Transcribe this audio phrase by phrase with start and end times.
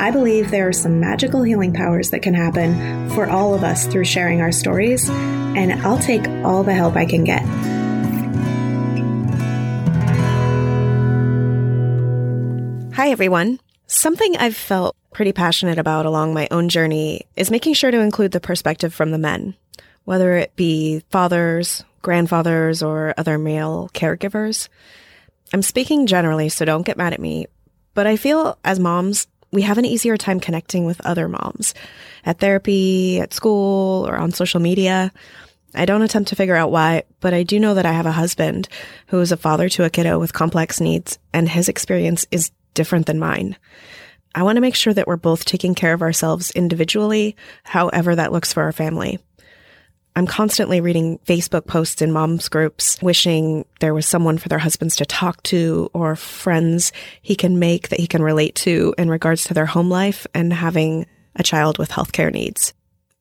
[0.00, 3.86] I believe there are some magical healing powers that can happen for all of us
[3.86, 7.42] through sharing our stories, and I'll take all the help I can get.
[12.94, 13.60] Hi, everyone.
[13.88, 18.32] Something I've felt pretty passionate about along my own journey is making sure to include
[18.32, 19.54] the perspective from the men,
[20.04, 24.70] whether it be fathers, grandfathers, or other male caregivers.
[25.52, 27.48] I'm speaking generally, so don't get mad at me,
[27.92, 31.74] but I feel as moms, we have an easier time connecting with other moms
[32.24, 35.12] at therapy, at school, or on social media.
[35.74, 38.12] I don't attempt to figure out why, but I do know that I have a
[38.12, 38.68] husband
[39.08, 43.06] who is a father to a kiddo with complex needs, and his experience is different
[43.06, 43.56] than mine.
[44.34, 48.32] I want to make sure that we're both taking care of ourselves individually, however that
[48.32, 49.18] looks for our family.
[50.16, 54.96] I'm constantly reading Facebook posts in moms groups wishing there was someone for their husbands
[54.96, 59.44] to talk to or friends he can make that he can relate to in regards
[59.44, 62.74] to their home life and having a child with healthcare needs.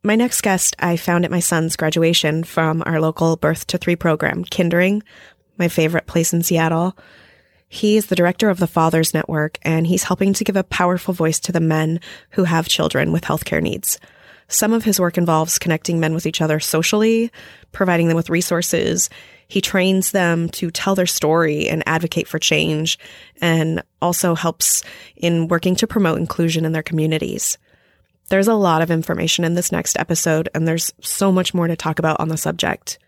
[0.03, 3.95] My next guest I found at my son's graduation from our local birth to three
[3.95, 5.03] program, Kindering,
[5.57, 6.97] my favorite place in Seattle.
[7.67, 11.13] He is the director of the Fathers Network, and he's helping to give a powerful
[11.13, 11.99] voice to the men
[12.31, 13.99] who have children with healthcare needs.
[14.49, 17.31] Some of his work involves connecting men with each other socially,
[17.71, 19.09] providing them with resources.
[19.47, 22.99] He trains them to tell their story and advocate for change,
[23.41, 24.83] and also helps
[25.15, 27.57] in working to promote inclusion in their communities.
[28.29, 31.75] There's a lot of information in this next episode, and there's so much more to
[31.75, 32.99] talk about on the subject.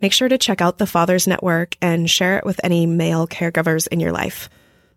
[0.00, 3.88] Make sure to check out the Fathers Network and share it with any male caregivers
[3.88, 4.48] in your life.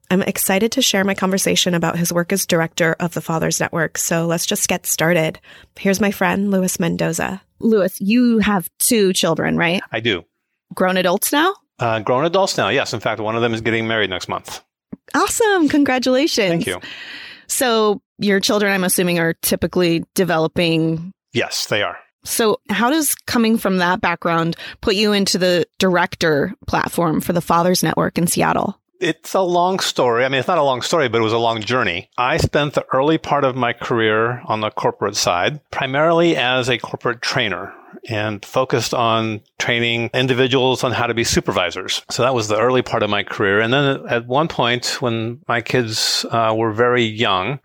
[0.10, 3.98] I'm excited to share my conversation about his work as director of the Fathers Network.
[3.98, 5.40] So let's just get started.
[5.78, 7.42] Here's my friend, Louis Mendoza.
[7.60, 9.82] Louis, you have two children, right?
[9.92, 10.24] I do.
[10.74, 11.54] Grown adults now?
[11.80, 12.94] Uh, grown adults now, yes.
[12.94, 14.64] In fact, one of them is getting married next month.
[15.14, 15.70] Awesome.
[15.70, 16.50] Congratulations.
[16.50, 16.80] Thank you.
[17.48, 21.12] So, your children, I'm assuming, are typically developing.
[21.34, 21.98] Yes, they are.
[22.24, 27.42] So, how does coming from that background put you into the director platform for the
[27.42, 28.80] Fathers Network in Seattle?
[29.00, 30.26] It's a long story.
[30.26, 32.10] I mean, it's not a long story, but it was a long journey.
[32.18, 36.78] I spent the early part of my career on the corporate side, primarily as a
[36.78, 37.74] corporate trainer
[38.10, 42.04] and focused on training individuals on how to be supervisors.
[42.10, 43.60] So that was the early part of my career.
[43.60, 47.60] And then at one point, when my kids uh, were very young,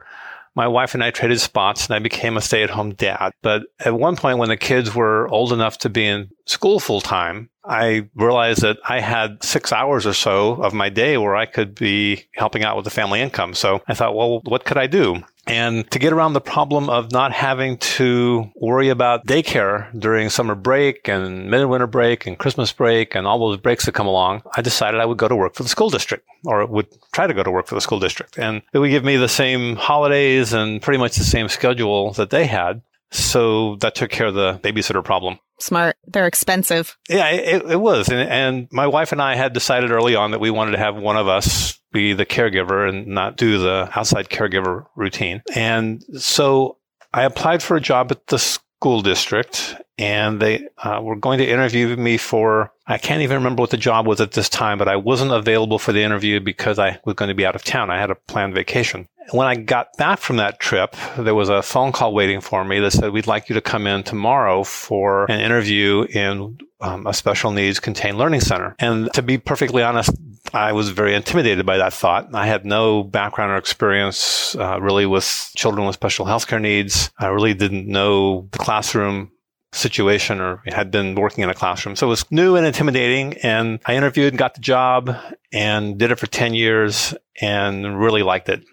[0.54, 3.32] my wife and I traded spots and I became a stay at home dad.
[3.42, 7.00] But at one point, when the kids were old enough to be in school full
[7.00, 11.46] time, I realized that I had six hours or so of my day where I
[11.46, 13.54] could be helping out with the family income.
[13.54, 15.22] So I thought, well, what could I do?
[15.46, 20.54] And to get around the problem of not having to worry about daycare during summer
[20.54, 24.62] break and midwinter break and Christmas break and all those breaks that come along, I
[24.62, 27.42] decided I would go to work for the school district or would try to go
[27.42, 28.38] to work for the school district.
[28.38, 32.30] And it would give me the same holidays and pretty much the same schedule that
[32.30, 32.82] they had.
[33.10, 35.38] So that took care of the babysitter problem.
[35.58, 35.96] Smart.
[36.06, 36.96] They're expensive.
[37.08, 38.08] Yeah, it, it was.
[38.08, 40.96] And, and my wife and I had decided early on that we wanted to have
[40.96, 45.42] one of us be the caregiver and not do the outside caregiver routine.
[45.54, 46.78] And so
[47.12, 51.48] I applied for a job at the school district and they uh, were going to
[51.48, 54.88] interview me for I can't even remember what the job was at this time, but
[54.88, 57.90] I wasn't available for the interview because I was going to be out of town.
[57.90, 59.06] I had a planned vacation.
[59.30, 62.80] When I got back from that trip, there was a phone call waiting for me
[62.80, 67.14] that said, We'd like you to come in tomorrow for an interview in um, a
[67.14, 68.74] special needs contained learning center.
[68.78, 70.10] And to be perfectly honest,
[70.52, 72.34] I was very intimidated by that thought.
[72.34, 77.10] I had no background or experience uh, really with children with special healthcare needs.
[77.18, 79.30] I really didn't know the classroom
[79.72, 81.96] situation or had been working in a classroom.
[81.96, 83.34] So it was new and intimidating.
[83.42, 85.16] And I interviewed and got the job
[85.52, 88.64] and did it for 10 years and really liked it.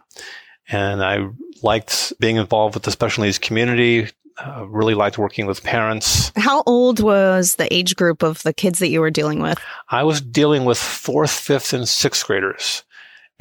[0.70, 1.28] And I
[1.64, 4.10] liked being involved with the special needs community.
[4.38, 6.32] Uh, really liked working with parents.
[6.38, 9.60] How old was the age group of the kids that you were dealing with?
[9.90, 12.84] I was dealing with fourth, fifth, and sixth graders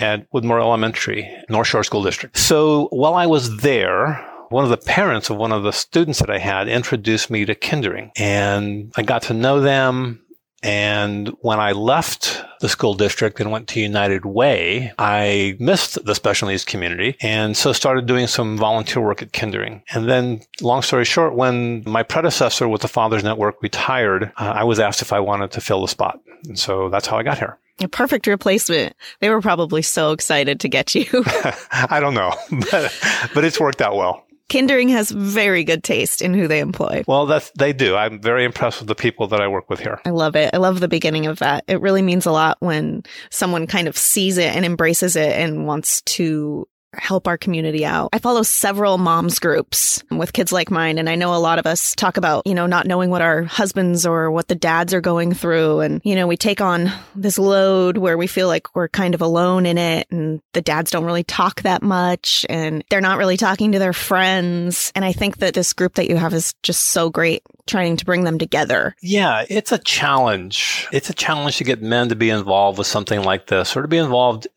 [0.01, 2.37] at Woodmoor Elementary, North Shore School District.
[2.37, 6.31] So while I was there, one of the parents of one of the students that
[6.31, 10.25] I had introduced me to Kindering and I got to know them.
[10.63, 16.15] And when I left the school district and went to United Way, I missed the
[16.15, 19.83] special needs community and so started doing some volunteer work at Kindering.
[19.91, 24.65] And then, long story short, when my predecessor with the Fathers Network retired, uh, I
[24.65, 26.21] was asked if I wanted to fill the spot.
[26.47, 27.59] And so that's how I got here.
[27.81, 28.97] A perfect replacement.
[29.21, 31.07] They were probably so excited to get you.
[31.73, 32.35] I don't know,
[32.71, 32.99] but,
[33.35, 34.25] but it's worked out well.
[34.49, 37.05] Kindering has very good taste in who they employ.
[37.07, 37.97] Well, that's they do.
[37.97, 40.01] I'm very impressed with the people that I work with here.
[40.05, 40.55] I love it.
[40.55, 41.65] I love the beginning of that.
[41.69, 45.67] It really means a lot when someone kind of sees it and embraces it and
[45.67, 48.11] wants to help our community out.
[48.13, 50.99] I follow several moms groups with kids like mine.
[50.99, 53.43] And I know a lot of us talk about, you know, not knowing what our
[53.43, 55.81] husbands or what the dads are going through.
[55.81, 59.21] And, you know, we take on this load where we feel like we're kind of
[59.21, 63.37] alone in it and the dads don't really talk that much and they're not really
[63.37, 64.93] talking to their friends.
[64.95, 68.05] And I think that this group that you have is just so great trying to
[68.05, 68.97] bring them together.
[69.03, 70.89] Yeah, it's a challenge.
[70.91, 73.89] It's a challenge to get men to be involved with something like this or to
[73.89, 74.49] be involved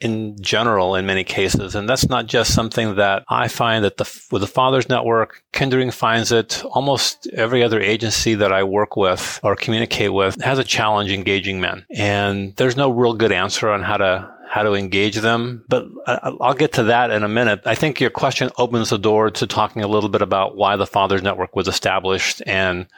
[0.00, 1.74] in general in many cases.
[1.74, 5.90] And that's not just something that I find that the, with the Fathers Network, Kindering
[5.90, 6.64] finds it.
[6.64, 11.60] Almost every other agency that I work with or communicate with has a challenge engaging
[11.60, 11.84] men.
[11.90, 15.64] And there's no real good answer on how to how to engage them.
[15.68, 17.60] But I'll get to that in a minute.
[17.66, 20.88] I think your question opens the door to talking a little bit about why the
[20.88, 22.88] Fathers Network was established and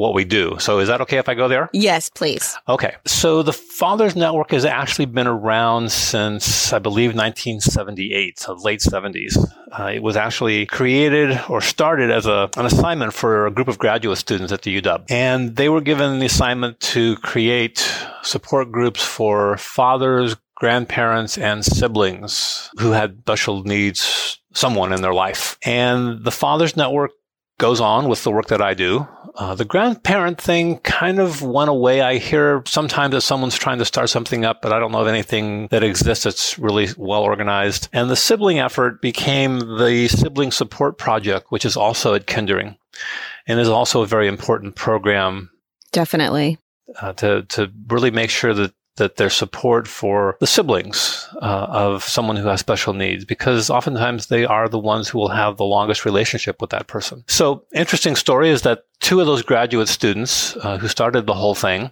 [0.00, 0.56] what we do.
[0.58, 1.68] So is that okay if I go there?
[1.72, 2.56] Yes, please.
[2.68, 2.96] Okay.
[3.06, 9.36] So the Fathers Network has actually been around since, I believe, 1978, so late 70s.
[9.70, 13.78] Uh, it was actually created or started as a, an assignment for a group of
[13.78, 15.04] graduate students at the UW.
[15.10, 17.78] And they were given the assignment to create
[18.22, 25.58] support groups for fathers, grandparents, and siblings who had special needs, someone in their life.
[25.64, 27.12] And the Fathers Network
[27.60, 29.06] goes on with the work that I do.
[29.36, 32.00] Uh, the grandparent thing kind of went away.
[32.00, 35.06] I hear sometimes that someone's trying to start something up, but I don't know of
[35.06, 37.88] anything that exists that's really well organized.
[37.92, 42.76] And the sibling effort became the Sibling Support Project, which is also at Kindering
[43.46, 45.50] and is also a very important program.
[45.92, 46.58] Definitely.
[47.00, 52.04] Uh, to, to really make sure that that there's support for the siblings uh, of
[52.04, 55.64] someone who has special needs because oftentimes they are the ones who will have the
[55.64, 57.24] longest relationship with that person.
[57.28, 61.54] So interesting story is that two of those graduate students uh, who started the whole
[61.54, 61.90] thing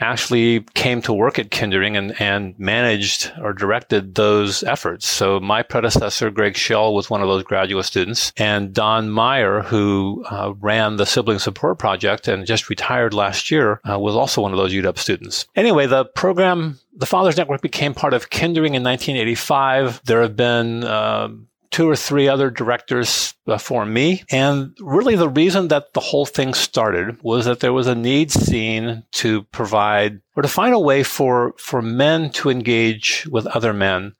[0.00, 5.06] actually came to work at Kindering and, and managed or directed those efforts.
[5.06, 8.32] So my predecessor, Greg Schell, was one of those graduate students.
[8.36, 13.80] And Don Meyer, who uh, ran the Sibling Support Project and just retired last year,
[13.88, 15.46] uh, was also one of those UW students.
[15.54, 20.02] Anyway, the program the Fathers Network became part of Kindering in 1985.
[20.04, 21.28] There have been uh,
[21.70, 24.24] two or three other directors uh, before me.
[24.30, 28.30] And really the reason that the whole thing started was that there was a need
[28.30, 33.72] seen to provide or to find a way for, for men to engage with other
[33.72, 34.14] men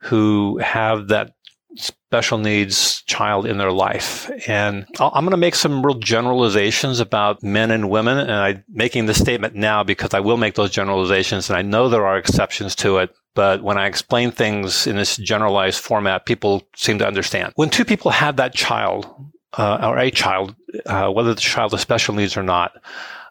[0.00, 1.34] who have that
[1.78, 4.30] special needs child in their life.
[4.48, 8.18] And i am going to make some real generalizations about men and women.
[8.18, 11.48] And I'm making this statement now because I will make those generalizations.
[11.48, 13.10] And I know there are exceptions to it.
[13.34, 17.52] But when I explain things in this generalized format, people seem to understand.
[17.54, 19.06] When two people have that child,
[19.56, 22.72] uh, or a child, uh, whether the child has special needs or not,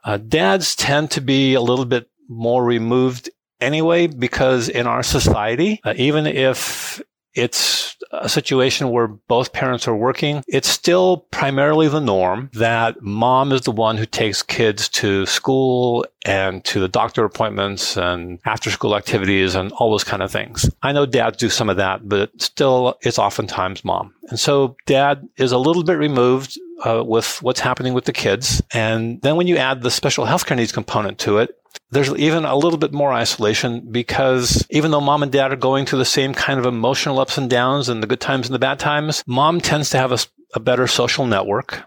[0.04, 3.30] uh, dads tend to be a little bit more removed
[3.60, 7.02] anyway, because in our society, uh, even if
[7.38, 13.52] it's a situation where both parents are working, it's still primarily the norm that mom
[13.52, 18.72] is the one who takes kids to school and to the doctor appointments and after
[18.72, 20.70] school activities and all those kind of things.
[20.82, 24.14] I know dads do some of that, but still it's oftentimes mom.
[24.30, 28.62] And so dad is a little bit removed uh, with what's happening with the kids.
[28.74, 31.58] And then when you add the special healthcare needs component to it,
[31.92, 35.86] there's even a little bit more isolation because even though mom and dad are going
[35.86, 38.60] through the same kind of emotional ups and downs and the good times and the
[38.60, 40.20] bad times, mom tends to have a,
[40.54, 41.84] a better social network.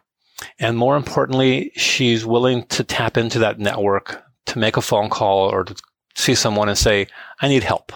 [0.58, 5.50] And more importantly, she's willing to tap into that network to make a phone call
[5.50, 5.74] or to
[6.14, 7.06] see someone and say,
[7.40, 7.92] I need help.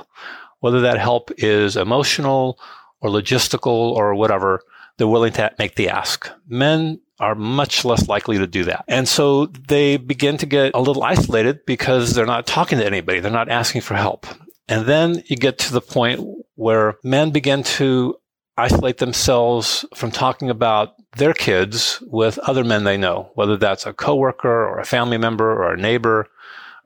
[0.61, 2.59] Whether that help is emotional
[3.01, 4.61] or logistical or whatever,
[4.97, 6.31] they're willing to make the ask.
[6.47, 8.85] Men are much less likely to do that.
[8.89, 13.21] And so they begin to get a little isolated because they're not talking to anybody.
[13.21, 14.27] They're not asking for help.
[14.69, 16.21] And then you get to the point
[16.55, 18.17] where men begin to
[18.57, 23.93] isolate themselves from talking about their kids with other men they know, whether that's a
[23.93, 26.29] coworker or a family member or a neighbor,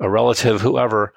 [0.01, 1.13] a relative, whoever.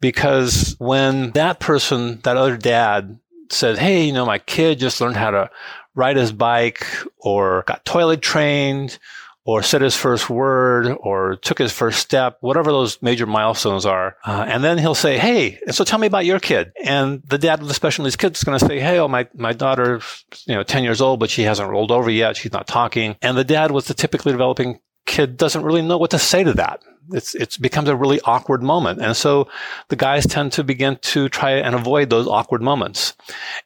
[0.00, 3.18] Because when that person, that other dad
[3.50, 5.50] says, Hey, you know, my kid just learned how to
[5.94, 6.86] ride his bike
[7.18, 8.98] or got toilet trained
[9.44, 14.16] or said his first word or took his first step, whatever those major milestones are.
[14.24, 16.72] Uh, and then he'll say, Hey, so tell me about your kid.
[16.84, 19.28] And the dad with the special needs kid is going to say, Hey, oh, my,
[19.34, 22.36] my daughter's, you know, 10 years old, but she hasn't rolled over yet.
[22.36, 23.16] She's not talking.
[23.20, 26.52] And the dad with the typically developing kid doesn't really know what to say to
[26.54, 26.82] that.
[27.10, 29.00] It's, it becomes a really awkward moment.
[29.00, 29.48] And so
[29.88, 33.14] the guys tend to begin to try and avoid those awkward moments.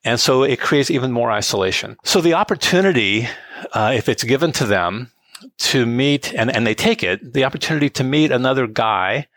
[0.04, 1.96] And so it creates even more isolation.
[2.02, 3.28] So the opportunity,
[3.72, 5.12] uh, if it's given to them
[5.58, 9.28] to meet and, and they take it, the opportunity to meet another guy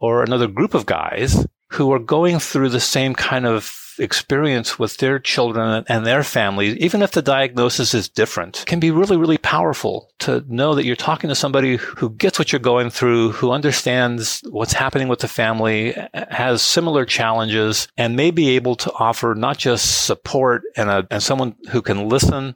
[0.00, 4.96] or another group of guys who are going through the same kind of experience with
[4.98, 9.38] their children and their families, even if the diagnosis is different, can be really, really
[9.38, 13.50] powerful to know that you're talking to somebody who gets what you're going through, who
[13.50, 15.94] understands what's happening with the family,
[16.30, 21.22] has similar challenges, and may be able to offer not just support and, a, and
[21.22, 22.54] someone who can listen,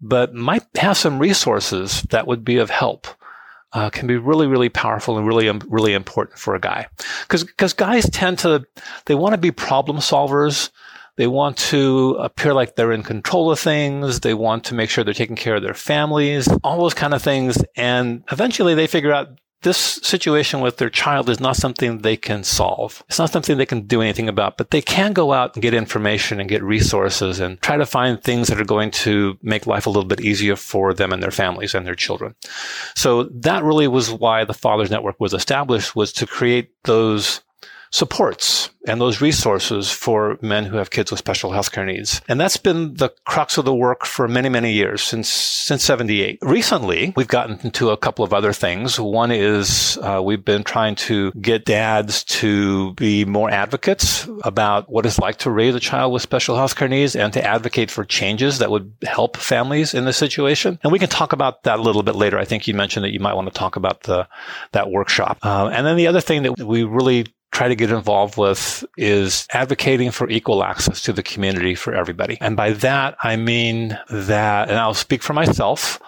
[0.00, 3.06] but might have some resources that would be of help
[3.76, 6.86] uh, can be really, really powerful and really, really important for a guy.
[7.22, 8.64] Because because guys tend to
[9.04, 10.70] they want to be problem solvers.
[11.16, 14.20] They want to appear like they're in control of things.
[14.20, 17.22] They want to make sure they're taking care of their families, all those kind of
[17.22, 17.62] things.
[17.76, 19.28] And eventually they figure out
[19.62, 23.02] this situation with their child is not something they can solve.
[23.08, 25.74] It's not something they can do anything about, but they can go out and get
[25.74, 29.86] information and get resources and try to find things that are going to make life
[29.86, 32.34] a little bit easier for them and their families and their children.
[32.94, 37.40] So that really was why the Fathers Network was established was to create those
[37.90, 42.20] supports and those resources for men who have kids with special healthcare needs.
[42.28, 46.38] And that's been the crux of the work for many, many years since, since 78.
[46.42, 48.98] Recently, we've gotten into a couple of other things.
[48.98, 55.04] One is, uh, we've been trying to get dads to be more advocates about what
[55.04, 58.58] it's like to raise a child with special healthcare needs and to advocate for changes
[58.58, 60.78] that would help families in this situation.
[60.82, 62.38] And we can talk about that a little bit later.
[62.38, 64.28] I think you mentioned that you might want to talk about the,
[64.72, 65.38] that workshop.
[65.42, 69.46] Uh, and then the other thing that we really try to get involved with is
[69.50, 72.36] advocating for equal access to the community for everybody.
[72.42, 75.98] And by that, I mean that, and I'll speak for myself.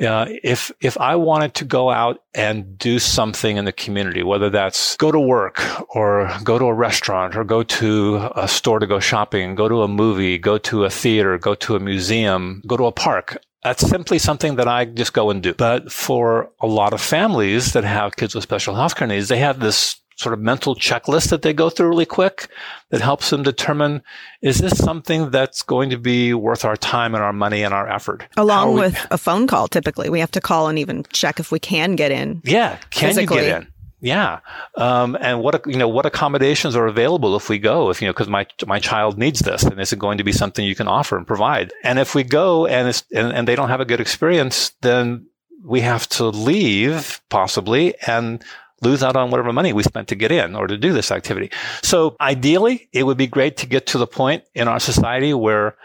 [0.00, 4.50] Uh, if if I wanted to go out and do something in the community, whether
[4.50, 5.62] that's go to work
[5.94, 9.82] or go to a restaurant or go to a store to go shopping, go to
[9.82, 13.88] a movie, go to a theater, go to a museum, go to a park, that's
[13.88, 15.54] simply something that I just go and do.
[15.54, 19.58] But for a lot of families that have kids with special healthcare needs, they have
[19.60, 22.48] this sort of mental checklist that they go through really quick
[22.90, 24.02] that helps them determine
[24.42, 27.88] is this something that's going to be worth our time and our money and our
[27.88, 31.38] effort along we, with a phone call typically we have to call and even check
[31.38, 33.36] if we can get in yeah can physically.
[33.36, 34.40] you get in yeah,
[34.76, 37.88] um, and what you know, what accommodations are available if we go?
[37.88, 40.32] If you know, because my my child needs this, and is it going to be
[40.32, 41.72] something you can offer and provide?
[41.82, 45.26] And if we go and it's and, and they don't have a good experience, then
[45.64, 48.44] we have to leave possibly and
[48.82, 51.50] lose out on whatever money we spent to get in or to do this activity.
[51.82, 55.76] So ideally, it would be great to get to the point in our society where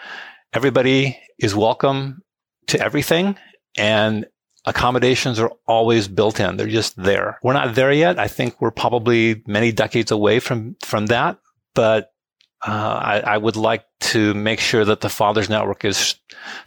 [0.53, 2.21] everybody is welcome
[2.67, 3.37] to everything
[3.77, 4.25] and
[4.65, 6.57] accommodations are always built in.
[6.57, 7.39] They're just there.
[7.41, 8.19] We're not there yet.
[8.19, 11.39] I think we're probably many decades away from, from that,
[11.73, 12.11] but
[12.65, 16.13] uh, I, I, would like to make sure that the Fathers Network is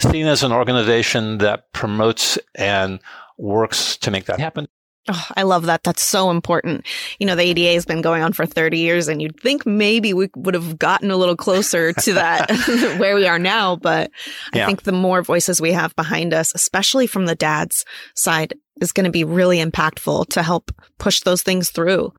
[0.00, 2.98] seen as an organization that promotes and
[3.38, 4.66] works to make that happen.
[5.08, 5.82] Oh, I love that.
[5.82, 6.86] That's so important.
[7.18, 10.14] You know, the ADA has been going on for 30 years and you'd think maybe
[10.14, 12.50] we would have gotten a little closer to that
[12.98, 13.76] where we are now.
[13.76, 14.10] But
[14.52, 14.66] I yeah.
[14.66, 17.84] think the more voices we have behind us, especially from the dad's
[18.14, 22.12] side, is going to be really impactful to help push those things through.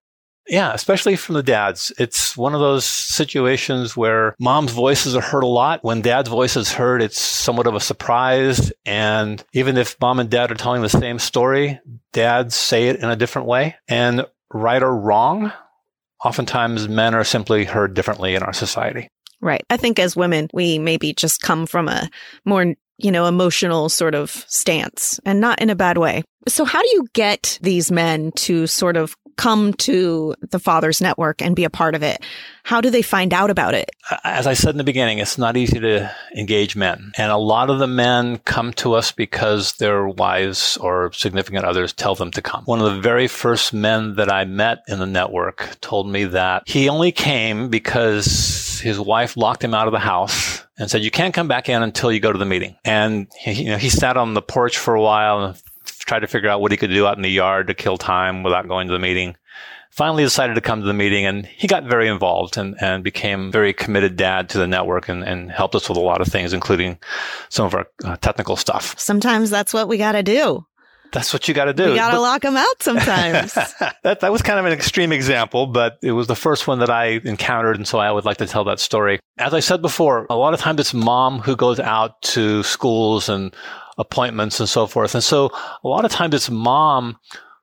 [0.47, 1.91] Yeah, especially from the dads.
[1.97, 5.83] It's one of those situations where mom's voices are heard a lot.
[5.83, 8.71] When dad's voice is heard, it's somewhat of a surprise.
[8.85, 11.79] And even if mom and dad are telling the same story,
[12.13, 13.75] dads say it in a different way.
[13.87, 15.51] And right or wrong,
[16.23, 19.09] oftentimes men are simply heard differently in our society.
[19.41, 19.63] Right.
[19.69, 22.09] I think as women, we maybe just come from a
[22.45, 26.23] more you know, emotional sort of stance and not in a bad way.
[26.47, 31.41] So how do you get these men to sort of come to the Fathers Network
[31.41, 32.23] and be a part of it?
[32.63, 33.89] How do they find out about it?
[34.23, 37.11] As I said in the beginning, it's not easy to engage men.
[37.17, 41.93] And a lot of the men come to us because their wives or significant others
[41.93, 42.63] tell them to come.
[42.65, 46.63] One of the very first men that I met in the network told me that
[46.65, 51.11] he only came because his wife locked him out of the house and said, you
[51.11, 52.75] can't come back in until you go to the meeting.
[52.83, 56.27] And he, you know, he sat on the porch for a while and tried to
[56.27, 58.87] figure out what he could do out in the yard to kill time without going
[58.87, 59.35] to the meeting.
[59.89, 63.49] Finally decided to come to the meeting and he got very involved and, and became
[63.49, 66.51] very committed dad to the network and, and helped us with a lot of things,
[66.51, 66.97] including
[67.47, 68.99] some of our uh, technical stuff.
[68.99, 70.65] Sometimes that's what we got to do.
[71.11, 71.89] That's what you got to do.
[71.89, 73.53] You got to lock them out sometimes.
[74.03, 76.89] that, that was kind of an extreme example, but it was the first one that
[76.89, 77.77] I encountered.
[77.77, 79.19] And so I would like to tell that story.
[79.37, 83.29] As I said before, a lot of times it's mom who goes out to schools
[83.29, 83.55] and
[83.97, 85.15] appointments and so forth.
[85.15, 85.51] And so
[85.83, 87.17] a lot of times it's mom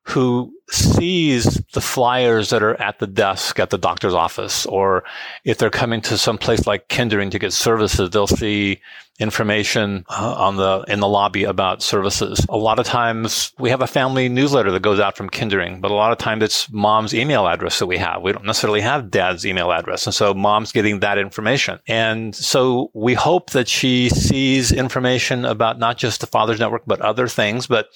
[0.05, 5.05] who sees the flyers that are at the desk at the doctor's office, or
[5.45, 8.81] if they're coming to some place like Kindering to get services, they'll see
[9.19, 12.45] information uh, on the in the lobby about services.
[12.49, 15.91] A lot of times we have a family newsletter that goes out from Kindering, but
[15.91, 18.23] a lot of times it's mom's email address that we have.
[18.23, 21.79] We don't necessarily have dad's email address, and so mom's getting that information.
[21.87, 27.01] And so we hope that she sees information about not just the Father's Network but
[27.01, 27.89] other things, but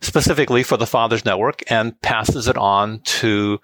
[0.00, 3.60] specifically for the Father's Network, and passes it on to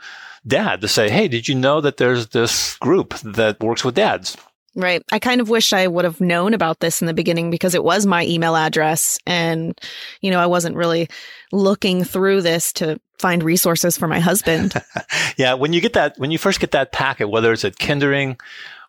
[0.47, 4.37] dad to say, "Hey, did you know that there's this group that works with dads?"
[4.77, 5.03] Right.
[5.11, 7.83] I kind of wish I would have known about this in the beginning because it
[7.83, 9.79] was my email address and,
[10.21, 11.09] you know, I wasn't really
[11.51, 14.75] looking through this to find resources for my husband.
[15.39, 15.55] yeah.
[15.55, 18.37] When you get that, when you first get that packet, whether it's at Kindering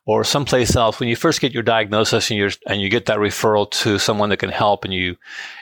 [0.06, 3.20] or someplace else, when you first get your diagnosis and you and you get that
[3.20, 5.15] referral to someone that can help and you,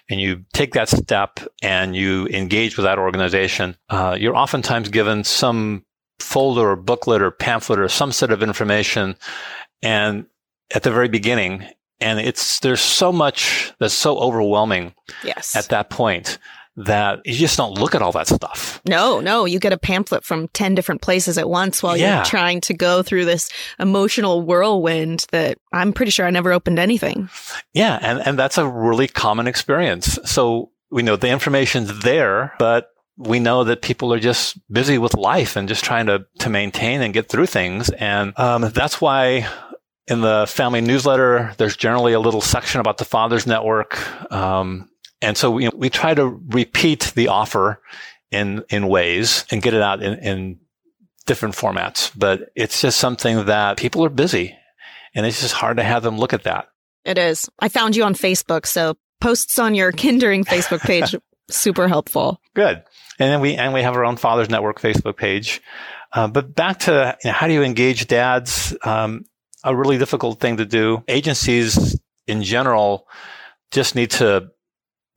[0.09, 5.23] and you take that step and you engage with that organization, uh, you're oftentimes given
[5.23, 5.85] some
[6.19, 9.15] folder or booklet or pamphlet or some set of information
[9.85, 10.25] and
[10.73, 11.65] at the very beginning
[12.01, 16.37] and it's there's so much that's so overwhelming yes at that point
[16.77, 18.81] that you just don't look at all that stuff.
[18.85, 22.17] No, no, you get a pamphlet from 10 different places at once while yeah.
[22.17, 23.49] you're trying to go through this
[23.79, 27.29] emotional whirlwind that I'm pretty sure I never opened anything.
[27.73, 30.19] Yeah, and and that's a really common experience.
[30.25, 35.15] So, we know the information's there, but we know that people are just busy with
[35.15, 37.89] life and just trying to, to maintain and get through things.
[37.89, 39.47] And um, that's why
[40.07, 44.31] in the family newsletter, there's generally a little section about the Father's Network.
[44.31, 44.89] Um,
[45.21, 47.81] and so we, we try to repeat the offer
[48.31, 50.59] in, in ways and get it out in, in
[51.25, 52.11] different formats.
[52.15, 54.55] But it's just something that people are busy
[55.15, 56.67] and it's just hard to have them look at that.
[57.03, 57.49] It is.
[57.59, 58.65] I found you on Facebook.
[58.65, 61.15] So posts on your Kindering Facebook page,
[61.49, 62.41] super helpful.
[62.53, 62.83] Good.
[63.17, 65.61] And then we, and we have our own Father's Network Facebook page.
[66.11, 68.75] Uh, but back to you know, how do you engage dads?
[68.83, 69.25] Um,
[69.65, 71.03] a really difficult thing to do.
[71.07, 73.07] Agencies in general
[73.71, 74.51] just need to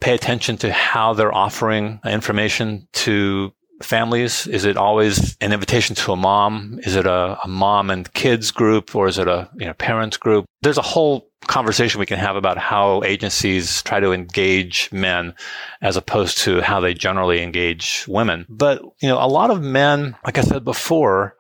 [0.00, 4.46] pay attention to how they're offering information to families?
[4.46, 6.80] Is it always an invitation to a mom?
[6.82, 10.16] Is it a, a, mom and kids group or is it a you know, parents
[10.16, 10.44] group?
[10.62, 15.34] There's a whole conversation we can have about how agencies try to engage men
[15.80, 18.44] as opposed to how they generally engage women.
[18.48, 21.36] But, you know, a lot of men, like I said before,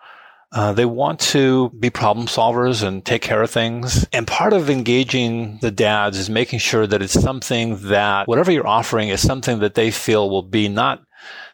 [0.52, 4.06] uh, they want to be problem solvers and take care of things.
[4.12, 8.66] And part of engaging the dads is making sure that it's something that whatever you're
[8.66, 11.02] offering is something that they feel will be not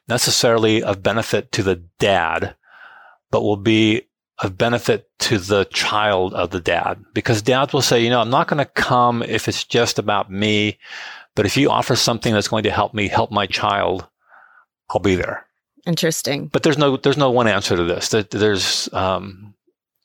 [0.08, 2.54] necessarily of benefit to the dad,
[3.30, 4.02] but will be
[4.42, 7.04] of benefit to the child of the dad.
[7.14, 10.30] Because dads will say, you know, I'm not going to come if it's just about
[10.30, 10.78] me,
[11.34, 14.06] but if you offer something that's going to help me help my child,
[14.90, 15.46] I'll be there.
[15.86, 16.48] Interesting.
[16.48, 18.08] But there's no there's no one answer to this.
[18.08, 19.54] There's um,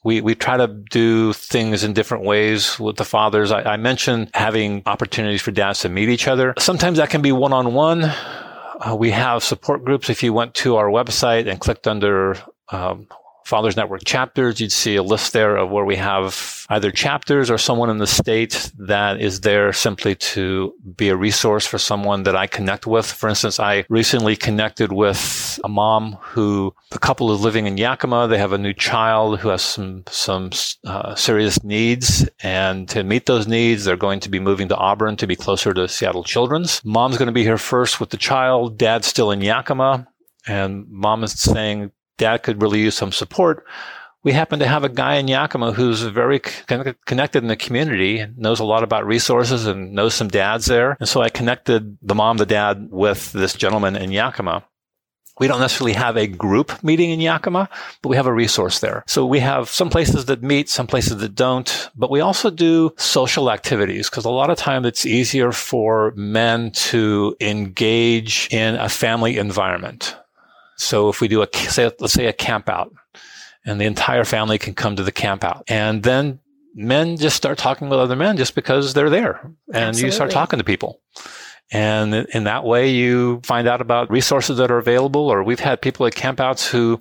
[0.04, 3.52] we we try to do things in different ways with the fathers.
[3.52, 6.54] I, I mentioned having opportunities for dads to meet each other.
[6.60, 8.12] Sometimes that can be one on one.
[8.96, 10.10] We have support groups.
[10.10, 12.38] If you went to our website and clicked under
[12.70, 13.08] um,
[13.50, 17.58] Fathers Network chapters, you'd see a list there of where we have either chapters or
[17.58, 22.36] someone in the state that is there simply to be a resource for someone that
[22.36, 23.08] I connect with.
[23.08, 28.28] For instance, I recently connected with a mom who the couple is living in Yakima.
[28.28, 30.52] They have a new child who has some some
[30.86, 35.16] uh, serious needs, and to meet those needs, they're going to be moving to Auburn
[35.18, 36.86] to be closer to Seattle Children's.
[36.86, 38.78] Mom's going to be here first with the child.
[38.78, 40.08] Dad's still in Yakima.
[40.48, 43.66] And mom is saying, dad could really use some support.
[44.22, 48.60] We happen to have a guy in Yakima who's very connected in the community, knows
[48.60, 50.98] a lot about resources and knows some dads there.
[51.00, 54.66] And so I connected the mom, the dad with this gentleman in Yakima.
[55.40, 57.70] We don't necessarily have a group meeting in Yakima,
[58.02, 59.06] but we have a resource there.
[59.08, 62.92] So we have some places that meet, some places that don't, but we also do
[62.98, 68.90] social activities because a lot of times it's easier for men to engage in a
[68.90, 70.14] family environment.
[70.80, 72.94] So if we do a, say, let's say a camp out
[73.66, 76.40] and the entire family can come to the camp out and then
[76.74, 80.08] men just start talking with other men just because they're there and Absolutely.
[80.08, 81.02] you start talking to people.
[81.72, 85.82] And in that way, you find out about resources that are available, or we've had
[85.82, 87.00] people at campouts who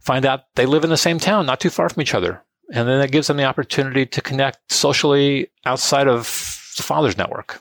[0.00, 2.42] find out they live in the same town, not too far from each other.
[2.72, 6.24] And then it gives them the opportunity to connect socially outside of
[6.76, 7.60] the father's network.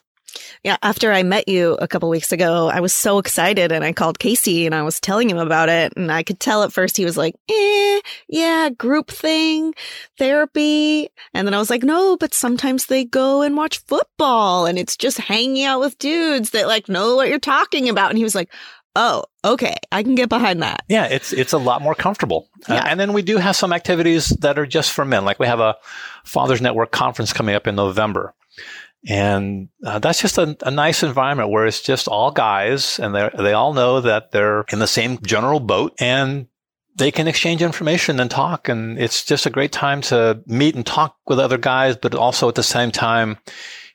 [0.63, 3.93] Yeah, after I met you a couple weeks ago, I was so excited and I
[3.93, 5.93] called Casey and I was telling him about it.
[5.95, 9.73] And I could tell at first he was like, eh, yeah, group thing,
[10.17, 11.09] therapy.
[11.33, 14.97] And then I was like, no, but sometimes they go and watch football and it's
[14.97, 18.09] just hanging out with dudes that like know what you're talking about.
[18.09, 18.49] And he was like,
[18.97, 20.83] oh, okay, I can get behind that.
[20.89, 22.49] Yeah, it's it's a lot more comfortable.
[22.67, 22.83] Uh, yeah.
[22.83, 25.23] Uh, and then we do have some activities that are just for men.
[25.23, 25.77] Like we have a
[26.25, 28.33] Fathers Network conference coming up in November.
[29.07, 33.29] And uh, that's just a, a, nice environment where it's just all guys and they
[33.37, 36.47] they all know that they're in the same general boat and
[36.97, 38.67] they can exchange information and talk.
[38.67, 42.49] And it's just a great time to meet and talk with other guys, but also
[42.49, 43.37] at the same time,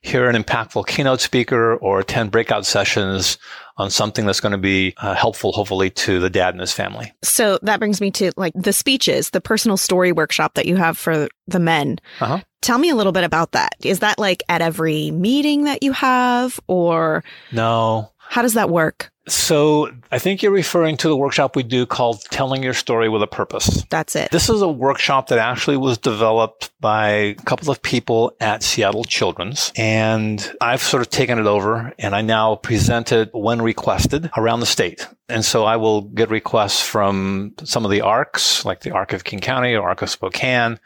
[0.01, 3.37] hear an impactful keynote speaker or attend breakout sessions
[3.77, 7.13] on something that's going to be uh, helpful, hopefully, to the dad and his family.
[7.23, 10.99] So that brings me to like the speeches, the personal story workshop that you have
[10.99, 11.99] for the men.
[12.21, 12.41] Uh-huh.
[12.61, 13.75] Tell me a little bit about that.
[13.83, 17.25] Is that like at every meeting that you have or?
[17.51, 18.11] No.
[18.19, 19.12] How does that work?
[19.29, 23.23] So I think you're referring to the workshop we do called Telling Your Story with
[23.23, 23.85] a Purpose.
[23.89, 24.31] That's it.
[24.33, 29.05] This is a workshop that actually was developed by a couple of people at Seattle
[29.05, 29.73] Children's.
[29.77, 34.61] And I've sort of taken it over and I now present it when requested around
[34.61, 35.07] the state.
[35.29, 39.25] And so I will get requests from some of the ARCs, like the ARC of
[39.25, 40.81] King County or ARC of Spokane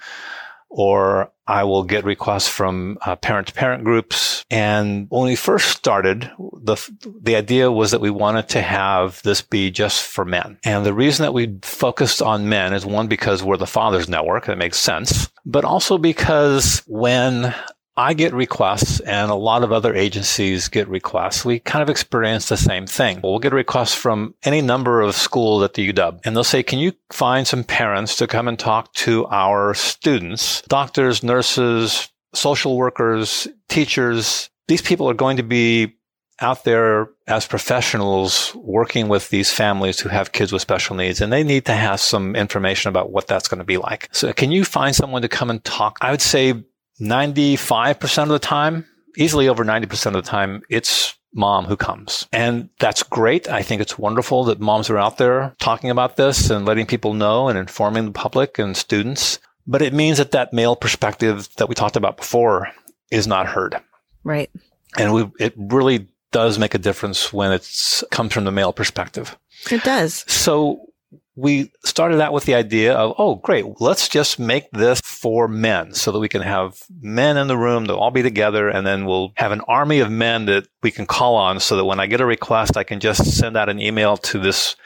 [0.77, 4.45] or I will get requests from parent to parent groups.
[4.51, 6.77] And when we first started, the,
[7.23, 10.59] the idea was that we wanted to have this be just for men.
[10.65, 14.45] And the reason that we focused on men is one, because we're the Fathers Network.
[14.47, 15.31] That makes sense.
[15.47, 17.55] But also because when
[17.99, 21.45] I get requests and a lot of other agencies get requests.
[21.45, 23.21] We kind of experience the same thing.
[23.23, 26.79] We'll get requests from any number of schools at the UW and they'll say, can
[26.79, 33.49] you find some parents to come and talk to our students, doctors, nurses, social workers,
[33.69, 34.51] teachers?
[34.69, 35.95] These people are going to be
[36.41, 41.33] out there as professionals working with these families who have kids with special needs and
[41.33, 44.11] they need to have some information about what that's going to be like.
[44.13, 45.97] So can you find someone to come and talk?
[46.03, 46.63] I would say
[47.01, 52.27] 95% of the time, easily over 90% of the time, it's mom who comes.
[52.33, 53.49] And that's great.
[53.49, 57.15] I think it's wonderful that moms are out there talking about this and letting people
[57.15, 59.39] know and informing the public and students.
[59.67, 62.69] But it means that that male perspective that we talked about before
[63.11, 63.77] is not heard.
[64.25, 64.51] Right.
[64.97, 67.69] And we, it really does make a difference when it
[68.11, 69.37] comes from the male perspective.
[69.71, 70.25] It does.
[70.31, 70.86] So
[71.37, 75.93] we started out with the idea of, oh, great, let's just make this for men
[75.93, 79.05] so that we can have men in the room, they'll all be together, and then
[79.05, 82.07] we'll have an army of men that we can call on so that when I
[82.07, 84.77] get a request, I can just send out an email to this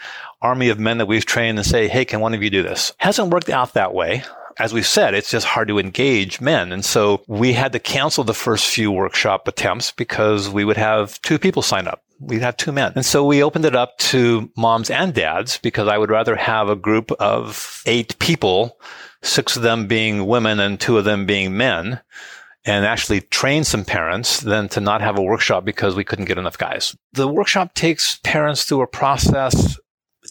[0.42, 2.92] army of men that we've trained and say, hey, can one of you do this?
[2.98, 4.24] Hasn't worked out that way
[4.58, 6.70] as we said, it's just hard to engage men.
[6.70, 11.20] And so we had to cancel the first few workshop attempts because we would have
[11.22, 12.92] two people sign up we'd have two men.
[12.94, 16.68] And so we opened it up to moms and dads because I would rather have
[16.68, 18.78] a group of eight people,
[19.22, 22.00] six of them being women and two of them being men,
[22.64, 26.38] and actually train some parents than to not have a workshop because we couldn't get
[26.38, 26.94] enough guys.
[27.14, 29.78] The workshop takes parents through a process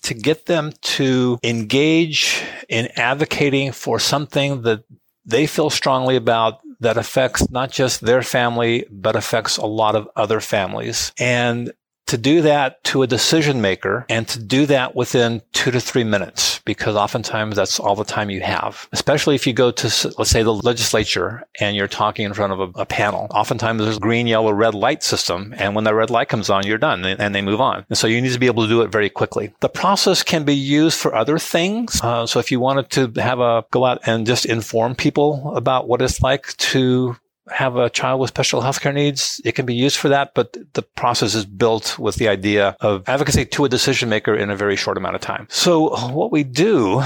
[0.04, 4.84] to get them to engage in advocating for something that
[5.26, 10.08] they feel strongly about that affects not just their family, but affects a lot of
[10.16, 11.12] other families.
[11.20, 11.74] And
[12.10, 16.04] to do that to a decision maker and to do that within two to three
[16.04, 18.88] minutes, because oftentimes that's all the time you have.
[18.92, 22.60] Especially if you go to, let's say, the legislature and you're talking in front of
[22.60, 23.28] a, a panel.
[23.32, 25.54] Oftentimes there's a green, yellow, red light system.
[25.58, 27.86] And when the red light comes on, you're done and they move on.
[27.90, 29.54] And so you need to be able to do it very quickly.
[29.60, 32.02] The process can be used for other things.
[32.02, 35.88] Uh, so if you wanted to have a go out and just inform people about
[35.88, 37.16] what it's like to
[37.52, 40.82] have a child with special healthcare needs, it can be used for that, but the
[40.82, 44.76] process is built with the idea of advocacy to a decision maker in a very
[44.76, 45.48] short amount of time.
[45.50, 47.02] So what we do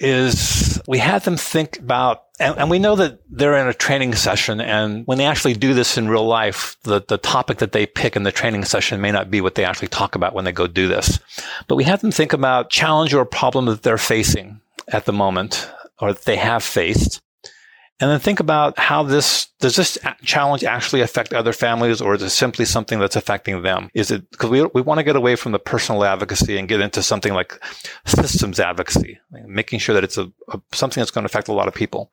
[0.00, 4.14] is we have them think about and, and, we know that they're in a training
[4.14, 7.86] session and when they actually do this in real life, the, the topic that they
[7.86, 10.50] pick in the training session may not be what they actually talk about when they
[10.50, 11.20] go do this.
[11.68, 15.70] But we have them think about challenge or problem that they're facing at the moment
[16.00, 17.20] or that they have faced
[18.02, 22.22] and then think about how this, does this challenge actually affect other families or is
[22.22, 23.90] it simply something that's affecting them?
[23.94, 26.80] Is it, because we, we want to get away from the personal advocacy and get
[26.80, 27.62] into something like
[28.04, 31.68] systems advocacy, making sure that it's a, a, something that's going to affect a lot
[31.68, 32.10] of people.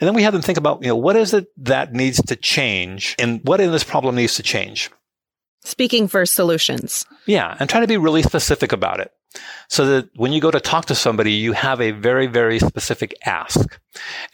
[0.00, 2.34] And then we have them think about, you know, what is it that needs to
[2.34, 4.90] change and what in this problem needs to change?
[5.64, 7.04] Speaking for solutions.
[7.26, 7.58] Yeah.
[7.60, 9.12] And try to be really specific about it
[9.68, 13.14] so that when you go to talk to somebody, you have a very, very specific
[13.24, 13.80] ask.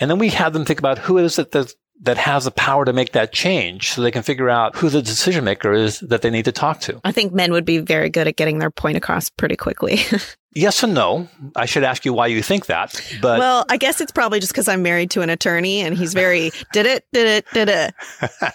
[0.00, 2.84] And then we have them think about who is it that that has the power
[2.84, 6.22] to make that change so they can figure out who the decision maker is that
[6.22, 7.00] they need to talk to.
[7.04, 10.00] I think men would be very good at getting their point across pretty quickly.
[10.54, 11.28] yes and no.
[11.54, 13.00] I should ask you why you think that.
[13.20, 16.12] But Well, I guess it's probably just because I'm married to an attorney and he's
[16.12, 17.94] very did it, did it, did it.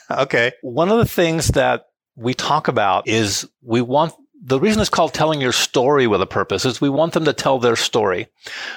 [0.11, 0.51] okay.
[0.61, 5.13] One of the things that we talk about is we want the reason it's called
[5.13, 8.27] telling your story with a purpose is we want them to tell their story.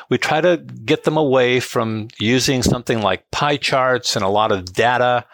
[0.09, 4.53] We try to get them away from using something like pie charts and a lot
[4.53, 5.25] of data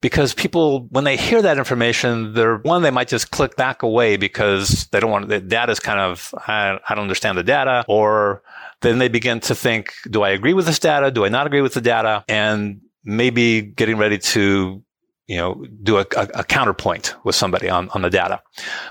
[0.00, 4.16] because people, when they hear that information, they're one, they might just click back away
[4.16, 7.84] because they don't want the data is kind of, I, I don't understand the data
[7.86, 8.42] or
[8.80, 11.10] then they begin to think, do I agree with this data?
[11.10, 12.24] Do I not agree with the data?
[12.28, 14.82] And maybe getting ready to
[15.30, 18.42] you know, do a, a, a, counterpoint with somebody on, on the data.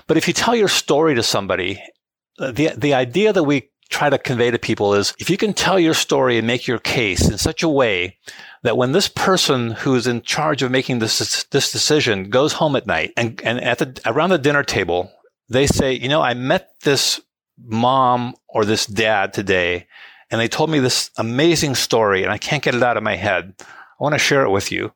[0.06, 1.82] But if you tell your story to somebody,
[2.38, 5.52] uh, the, the idea that we try to convey to people is if you can
[5.52, 8.16] tell your story and make your case in such a way
[8.62, 12.74] that when this person who is in charge of making this, this decision goes home
[12.74, 15.12] at night and, and at the, around the dinner table,
[15.50, 17.20] they say, you know, I met this
[17.62, 19.88] mom or this dad today
[20.30, 23.16] and they told me this amazing story and I can't get it out of my
[23.16, 23.52] head.
[23.60, 23.64] I
[24.02, 24.94] want to share it with you.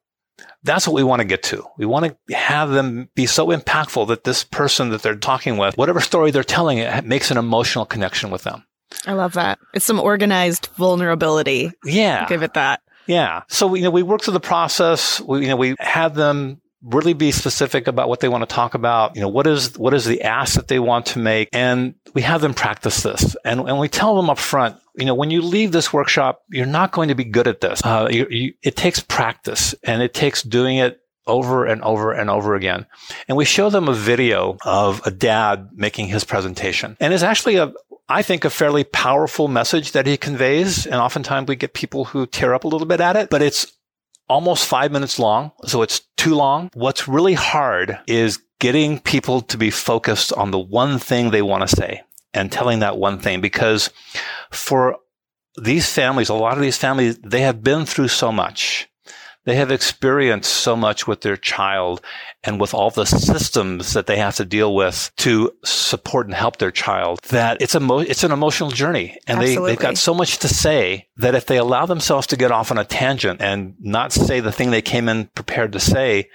[0.65, 1.65] That's what we want to get to.
[1.77, 5.77] We want to have them be so impactful that this person that they're talking with,
[5.77, 8.65] whatever story they're telling, it makes an emotional connection with them.
[9.07, 9.59] I love that.
[9.75, 11.71] It's some organized vulnerability.
[11.85, 12.27] Yeah.
[12.27, 12.81] Give it that.
[13.07, 13.43] Yeah.
[13.49, 15.21] So, you know, we work through the process.
[15.21, 18.75] We, you know, we have them really be specific about what they want to talk
[18.75, 19.17] about.
[19.17, 21.49] You know, what is, what is the ask that they want to make?
[21.53, 23.37] And we have them practice this.
[23.45, 26.67] And, and we tell them up front, you know, when you leave this workshop, you're
[26.67, 27.81] not going to be good at this.
[27.85, 32.29] Uh, you, you, it takes practice and it takes doing it over and over and
[32.29, 32.87] over again.
[33.29, 36.97] And we show them a video of a dad making his presentation.
[37.01, 37.73] And it's actually a,
[38.09, 40.85] I think, a fairly powerful message that he conveys.
[40.87, 43.73] And oftentimes we get people who tear up a little bit at it, but it's
[44.29, 45.53] almost five minutes long.
[45.67, 46.71] So it's too long.
[46.75, 51.69] What's really hard is getting people to be focused on the one thing they want
[51.69, 53.91] to say and telling that one thing because
[54.51, 54.97] for
[55.57, 58.89] these families, a lot of these families, they have been through so much.
[59.45, 62.01] They have experienced so much with their child
[62.43, 66.57] and with all the systems that they have to deal with to support and help
[66.57, 70.15] their child that it's a mo- it's an emotional journey and they, they've got so
[70.15, 73.75] much to say that if they allow themselves to get off on a tangent and
[73.81, 76.29] not say the thing they came in prepared to say,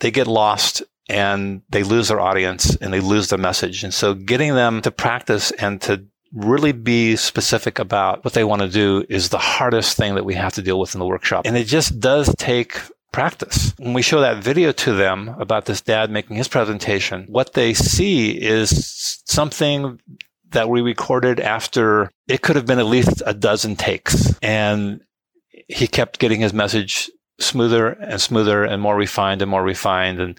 [0.00, 3.84] they get lost and they lose their audience and they lose their message.
[3.84, 6.04] And so getting them to practice and to
[6.34, 10.34] really be specific about what they want to do is the hardest thing that we
[10.34, 11.46] have to deal with in the workshop.
[11.46, 12.80] And it just does take
[13.12, 13.72] practice.
[13.78, 17.72] When we show that video to them about this dad making his presentation, what they
[17.72, 20.00] see is something
[20.50, 24.36] that we recorded after it could have been at least a dozen takes.
[24.42, 25.00] And
[25.68, 30.38] he kept getting his message smoother and smoother and more refined and more refined and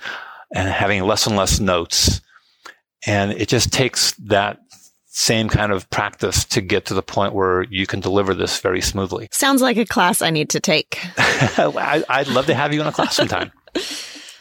[0.53, 2.21] and having less and less notes.
[3.07, 4.59] And it just takes that
[5.15, 8.81] same kind of practice to get to the point where you can deliver this very
[8.81, 9.29] smoothly.
[9.31, 10.99] Sounds like a class I need to take.
[11.17, 13.49] I, would love to have you in a class sometime.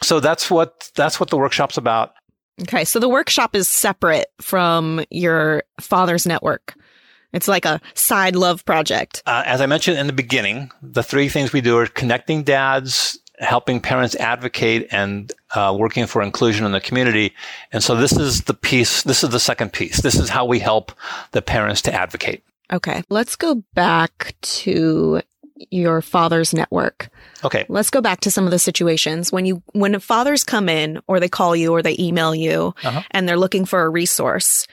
[0.03, 2.13] so that's what that's what the workshop's about.
[2.63, 6.75] Okay, so the workshop is separate from your father's network.
[7.31, 9.23] It's like a side love project.
[9.25, 13.17] Uh, as I mentioned in the beginning, the three things we do are connecting dads
[13.39, 17.33] helping parents advocate and uh, working for inclusion in the community.
[17.71, 20.01] And so this is the piece, this is the second piece.
[20.01, 20.91] This is how we help
[21.31, 22.43] the parents to advocate.
[22.71, 23.03] Okay.
[23.09, 25.21] Let's go back to
[25.69, 27.09] your father's network.
[27.43, 27.65] Okay.
[27.69, 31.19] Let's go back to some of the situations when you when fathers come in or
[31.19, 33.03] they call you or they email you uh-huh.
[33.11, 34.67] and they're looking for a resource.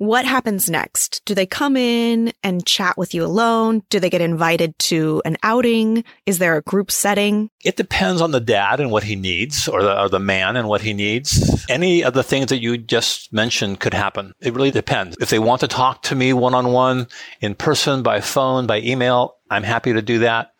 [0.00, 1.20] What happens next?
[1.26, 3.82] Do they come in and chat with you alone?
[3.90, 6.04] Do they get invited to an outing?
[6.24, 7.50] Is there a group setting?
[7.62, 10.68] It depends on the dad and what he needs, or the, or the man and
[10.68, 11.66] what he needs.
[11.68, 14.32] Any of the things that you just mentioned could happen.
[14.40, 15.18] It really depends.
[15.20, 17.06] If they want to talk to me one on one,
[17.42, 20.54] in person, by phone, by email, I'm happy to do that.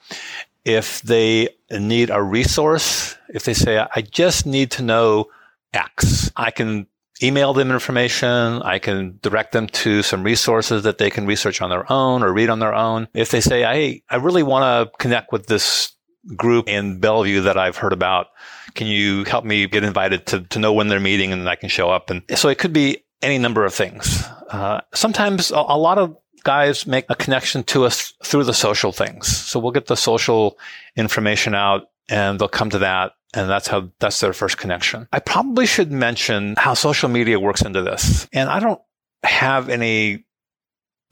[0.67, 5.31] If they need a resource, if they say, I just need to know
[5.73, 6.89] X, I can
[7.23, 8.63] email them information.
[8.63, 12.33] I can direct them to some resources that they can research on their own or
[12.33, 13.09] read on their own.
[13.15, 15.93] If they say, Hey, I really want to connect with this
[16.37, 18.29] group in Bellevue that I've heard about,
[18.75, 21.69] can you help me get invited to, to know when they're meeting and I can
[21.69, 22.11] show up?
[22.11, 24.25] And so it could be any number of things.
[24.51, 28.93] Uh, sometimes a, a lot of guys make a connection to us through the social
[28.93, 29.27] things.
[29.27, 30.59] So we'll get the social
[30.97, 35.09] information out and they'll come to that and that's how, that's their first connection.
[35.13, 38.29] I probably should mention how social media works into this.
[38.33, 38.81] And I don't
[39.23, 40.25] have any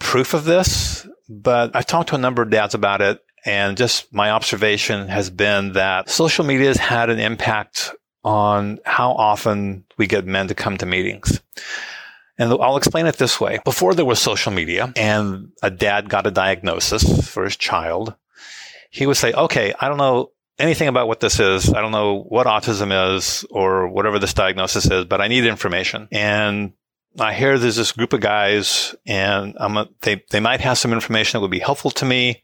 [0.00, 3.20] proof of this, but I've talked to a number of dads about it.
[3.44, 9.12] and just my observation has been that social media has had an impact on how
[9.12, 11.40] often we get men to come to meetings.
[12.38, 13.58] And I'll explain it this way.
[13.64, 18.14] Before there was social media and a dad got a diagnosis for his child,
[18.90, 21.72] he would say, okay, I don't know anything about what this is.
[21.72, 26.08] I don't know what autism is or whatever this diagnosis is, but I need information.
[26.10, 26.72] And
[27.18, 31.38] I hear there's this group of guys and a, they, they might have some information
[31.38, 32.42] that would be helpful to me.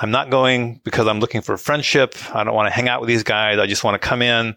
[0.00, 2.14] I'm not going because I'm looking for friendship.
[2.34, 3.58] I don't want to hang out with these guys.
[3.58, 4.54] I just want to come in,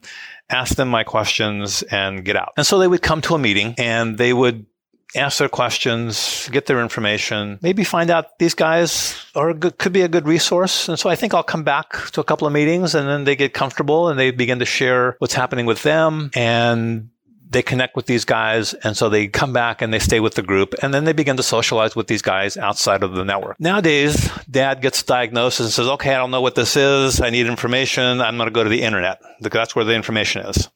[0.50, 2.54] ask them my questions and get out.
[2.58, 4.66] And so they would come to a meeting and they would
[5.15, 10.02] ask their questions, get their information, maybe find out these guys are good, could be
[10.02, 10.88] a good resource.
[10.88, 13.36] And so I think I'll come back to a couple of meetings and then they
[13.36, 17.10] get comfortable and they begin to share what's happening with them and
[17.50, 18.74] they connect with these guys.
[18.74, 21.38] And so they come back and they stay with the group and then they begin
[21.38, 23.60] to socialize with these guys outside of the network.
[23.60, 27.19] Nowadays, dad gets diagnosed and says, okay, I don't know what this is.
[27.21, 28.21] I need information.
[28.21, 29.21] I'm going to go to the internet.
[29.41, 30.69] That's where the information is.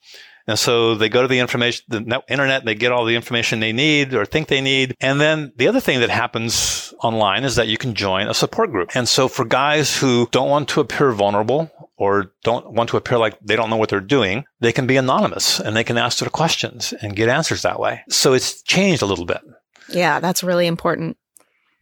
[0.48, 3.60] And so they go to the information, the internet, and they get all the information
[3.60, 4.96] they need or think they need.
[5.02, 8.72] And then the other thing that happens online is that you can join a support
[8.72, 8.92] group.
[8.96, 13.18] And so for guys who don't want to appear vulnerable or don't want to appear
[13.18, 16.20] like they don't know what they're doing, they can be anonymous and they can ask
[16.20, 18.04] their questions and get answers that way.
[18.10, 19.42] So it's changed a little bit.
[19.90, 21.18] Yeah, that's really important.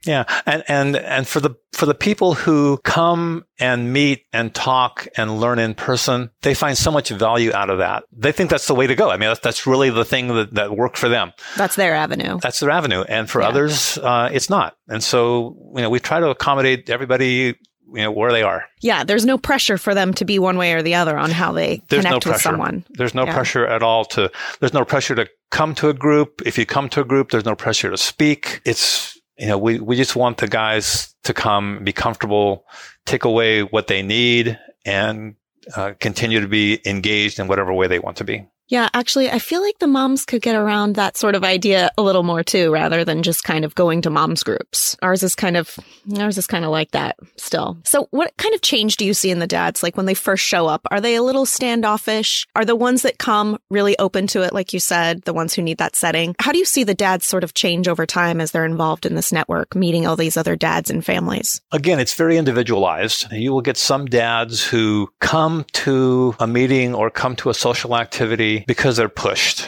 [0.04, 0.24] Yeah.
[0.46, 5.40] And, and, and for the, for the people who come and meet and talk and
[5.40, 8.04] learn in person, they find so much value out of that.
[8.12, 9.10] They think that's the way to go.
[9.10, 11.32] I mean, that's, that's really the thing that, that worked for them.
[11.58, 12.40] That's their avenue.
[12.42, 13.02] That's their avenue.
[13.02, 13.48] And for yeah.
[13.48, 14.76] others, uh, it's not.
[14.88, 17.56] And so, you know, we try to accommodate everybody
[17.94, 18.66] you know where they are.
[18.82, 21.52] Yeah, there's no pressure for them to be one way or the other on how
[21.52, 22.84] they there's connect no with someone.
[22.90, 23.34] There's no yeah.
[23.34, 26.42] pressure at all to there's no pressure to come to a group.
[26.46, 28.62] If you come to a group, there's no pressure to speak.
[28.66, 32.66] It's you know, we, we just want the guys to come, be comfortable,
[33.06, 35.36] take away what they need, and
[35.76, 38.46] uh, continue to be engaged in whatever way they want to be.
[38.70, 42.02] Yeah, actually, I feel like the moms could get around that sort of idea a
[42.02, 44.96] little more too, rather than just kind of going to moms groups.
[45.02, 45.78] Ours is kind of,
[46.18, 47.78] ours is kind of like that still.
[47.84, 49.84] So what kind of change do you see in the dads?
[49.84, 52.48] Like when they first show up, are they a little standoffish?
[52.56, 54.54] Are the ones that come really open to it?
[54.54, 56.34] Like you said, the ones who need that setting.
[56.40, 59.16] How do you see the dads sort of change over time as they're involved in
[59.16, 61.62] this network, meeting all these other dads and families?
[61.72, 63.30] Again, it's very individualized.
[63.32, 67.98] You will get some dads who come to a meeting or come to a social
[67.98, 69.68] activity because they're pushed.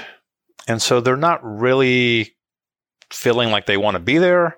[0.68, 2.36] And so they're not really
[3.12, 4.58] feeling like they want to be there.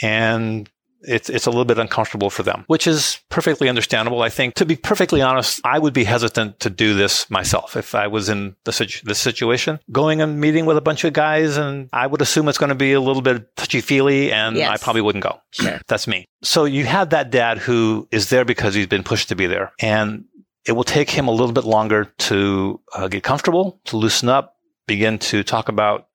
[0.00, 0.70] And
[1.02, 4.22] it's, it's a little bit uncomfortable for them, which is perfectly understandable.
[4.22, 7.94] I think to be perfectly honest, I would be hesitant to do this myself if
[7.94, 9.78] I was in the, this situation.
[9.92, 12.74] Going and meeting with a bunch of guys and I would assume it's going to
[12.74, 14.70] be a little bit touchy feely and yes.
[14.70, 15.40] I probably wouldn't go.
[15.52, 15.80] Sure.
[15.86, 16.26] That's me.
[16.42, 19.72] So you have that dad who is there because he's been pushed to be there.
[19.80, 20.24] And
[20.68, 24.56] it will take him a little bit longer to uh, get comfortable, to loosen up,
[24.86, 26.08] begin to talk about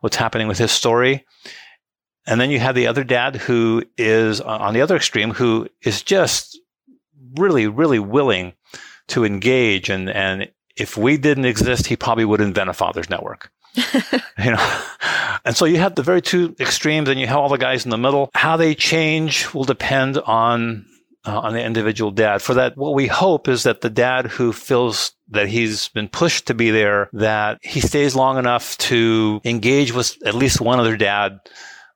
[0.00, 1.24] what's happening with his story.
[2.26, 6.02] And then you have the other dad who is on the other extreme, who is
[6.02, 6.58] just
[7.36, 8.54] really, really willing
[9.08, 9.88] to engage.
[9.88, 13.52] And, and if we didn't exist, he probably would invent a father's network.
[13.76, 14.82] you know,
[15.44, 17.90] and so you have the very two extremes and you have all the guys in
[17.90, 18.28] the middle.
[18.34, 20.86] How they change will depend on
[21.26, 22.42] uh, on the individual dad.
[22.42, 26.46] For that, what we hope is that the dad who feels that he's been pushed
[26.46, 30.96] to be there, that he stays long enough to engage with at least one other
[30.96, 31.40] dad,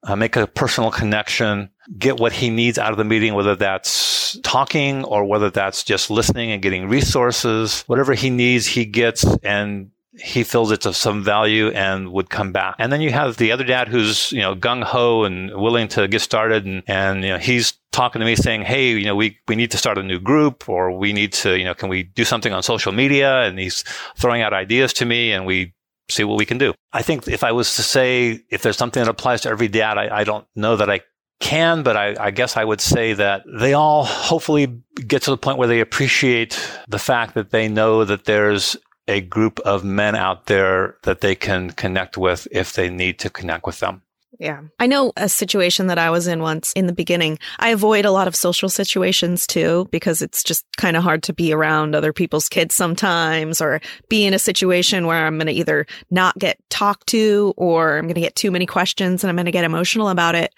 [0.04, 4.38] uh, make a personal connection, get what he needs out of the meeting, whether that's
[4.42, 7.82] talking or whether that's just listening and getting resources.
[7.86, 12.52] Whatever he needs, he gets and he feels it's of some value and would come
[12.52, 12.76] back.
[12.78, 16.06] And then you have the other dad who's, you know, gung ho and willing to
[16.06, 16.64] get started.
[16.64, 19.70] And, and, you know, he's talking to me saying, Hey, you know, we, we need
[19.72, 22.52] to start a new group or we need to, you know, can we do something
[22.52, 23.42] on social media?
[23.42, 23.82] And he's
[24.16, 25.74] throwing out ideas to me and we
[26.08, 26.74] see what we can do.
[26.92, 29.98] I think if I was to say, if there's something that applies to every dad,
[29.98, 31.00] I, I don't know that I
[31.40, 35.36] can, but I, I, guess I would say that they all hopefully get to the
[35.36, 40.14] point where they appreciate the fact that they know that there's a group of men
[40.14, 44.02] out there that they can connect with if they need to connect with them.
[44.38, 44.62] Yeah.
[44.80, 47.38] I know a situation that I was in once in the beginning.
[47.58, 51.32] I avoid a lot of social situations too because it's just kind of hard to
[51.32, 55.52] be around other people's kids sometimes or be in a situation where I'm going to
[55.52, 59.36] either not get talked to or I'm going to get too many questions and I'm
[59.36, 60.52] going to get emotional about it.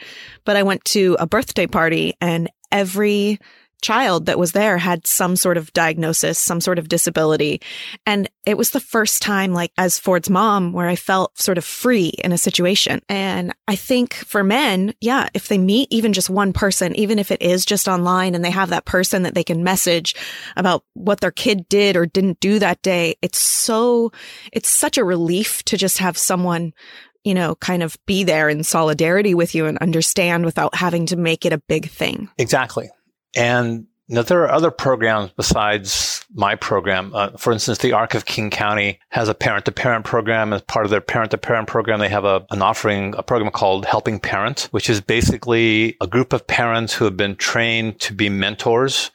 [0.45, 3.39] But I went to a birthday party and every
[3.83, 7.61] child that was there had some sort of diagnosis, some sort of disability.
[8.05, 11.65] And it was the first time, like as Ford's mom, where I felt sort of
[11.65, 13.01] free in a situation.
[13.09, 17.31] And I think for men, yeah, if they meet even just one person, even if
[17.31, 20.15] it is just online and they have that person that they can message
[20.57, 24.13] about what their kid did or didn't do that day, it's so,
[24.53, 26.73] it's such a relief to just have someone
[27.25, 31.17] you know, kind of be there in solidarity with you and understand without having to
[31.17, 32.29] make it a big thing.
[32.39, 32.89] Exactly.
[33.37, 37.13] And now, there are other programs besides my program.
[37.13, 40.53] Uh, for instance, the Arc of King County has a parent to parent program.
[40.53, 43.51] As part of their parent to parent program, they have a, an offering, a program
[43.51, 48.15] called Helping Parent, which is basically a group of parents who have been trained to
[48.15, 49.11] be mentors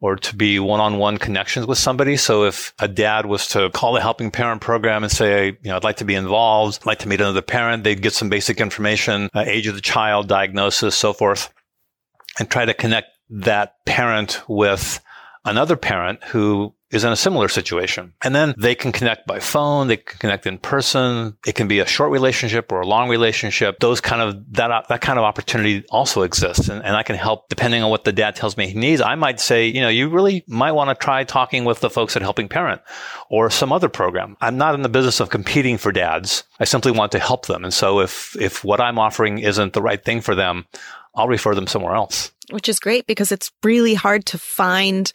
[0.00, 2.16] or to be one-on-one connections with somebody.
[2.16, 5.76] So if a dad was to call the helping parent program and say, you know,
[5.76, 8.60] I'd like to be involved, I'd like to meet another parent, they'd get some basic
[8.60, 11.52] information, uh, age of the child, diagnosis, so forth,
[12.38, 15.00] and try to connect that parent with
[15.44, 18.12] another parent who is in a similar situation.
[18.22, 21.36] And then they can connect by phone, they can connect in person.
[21.44, 23.80] It can be a short relationship or a long relationship.
[23.80, 26.68] Those kind of, that, that kind of opportunity also exists.
[26.68, 29.00] And, and I can help depending on what the dad tells me he needs.
[29.00, 32.14] I might say, you know, you really might want to try talking with the folks
[32.16, 32.80] at Helping Parent
[33.30, 34.36] or some other program.
[34.40, 36.44] I'm not in the business of competing for dads.
[36.60, 37.64] I simply want to help them.
[37.64, 40.66] And so if, if what I'm offering isn't the right thing for them,
[41.16, 42.30] I'll refer them somewhere else.
[42.50, 45.10] Which is great because it's really hard to find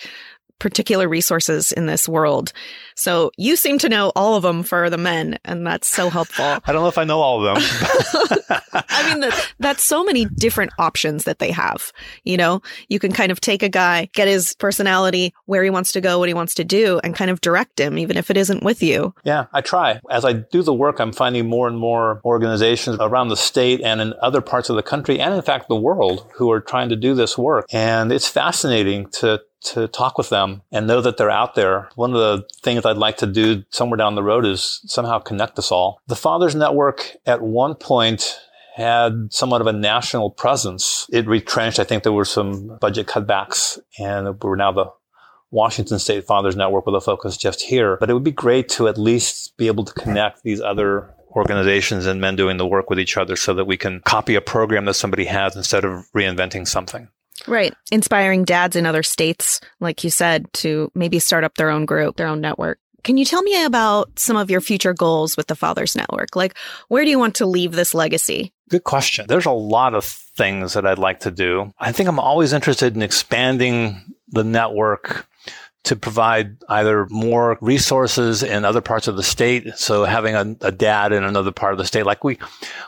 [0.62, 2.54] particular resources in this world.
[2.96, 6.46] So you seem to know all of them for the men, and that's so helpful.
[6.66, 7.64] I don't know if I know all of them.
[8.74, 11.92] I mean, the, that's so many different options that they have.
[12.24, 15.94] You know, you can kind of take a guy, get his personality, where he wants
[15.94, 18.38] to go, what he wants to do, and kind of direct him, even if it
[18.38, 19.16] isn't with you.
[19.24, 20.00] Yeah, I try.
[20.12, 24.00] As I do the work, I'm finding more and more organizations around the state and
[24.00, 26.96] in other parts of the country, and in fact, the world, who are trying to
[26.96, 27.66] do this work.
[27.72, 31.90] And it's fascinating to to talk with them and know that they're out there.
[31.96, 35.60] One of the things I'd like to do somewhere down the road is somehow connect
[35.60, 36.02] us all.
[36.08, 38.40] The Fathers Network at one point
[38.76, 41.08] had somewhat of a national presence.
[41.12, 41.80] It retrenched.
[41.80, 44.86] I think there were some budget cutbacks and we're now the
[45.52, 47.98] Washington State Fathers Network with a focus just here.
[48.00, 52.06] But it would be great to at least be able to connect these other organizations
[52.06, 54.86] and men doing the work with each other so that we can copy a program
[54.86, 57.10] that somebody has instead of reinventing something.
[57.48, 57.74] Right.
[57.92, 62.18] Inspiring dads in other states, like you said, to maybe start up their own group,
[62.18, 62.80] their own network.
[63.04, 66.36] Can you tell me about some of your future goals with the Fathers Network?
[66.36, 66.56] Like,
[66.88, 68.54] where do you want to leave this legacy?
[68.70, 69.26] Good question.
[69.28, 71.74] There's a lot of things that I'd like to do.
[71.80, 75.28] I think I'm always interested in expanding the network
[75.84, 79.68] to provide either more resources in other parts of the state.
[79.76, 82.38] So having a, a, dad in another part of the state, like we,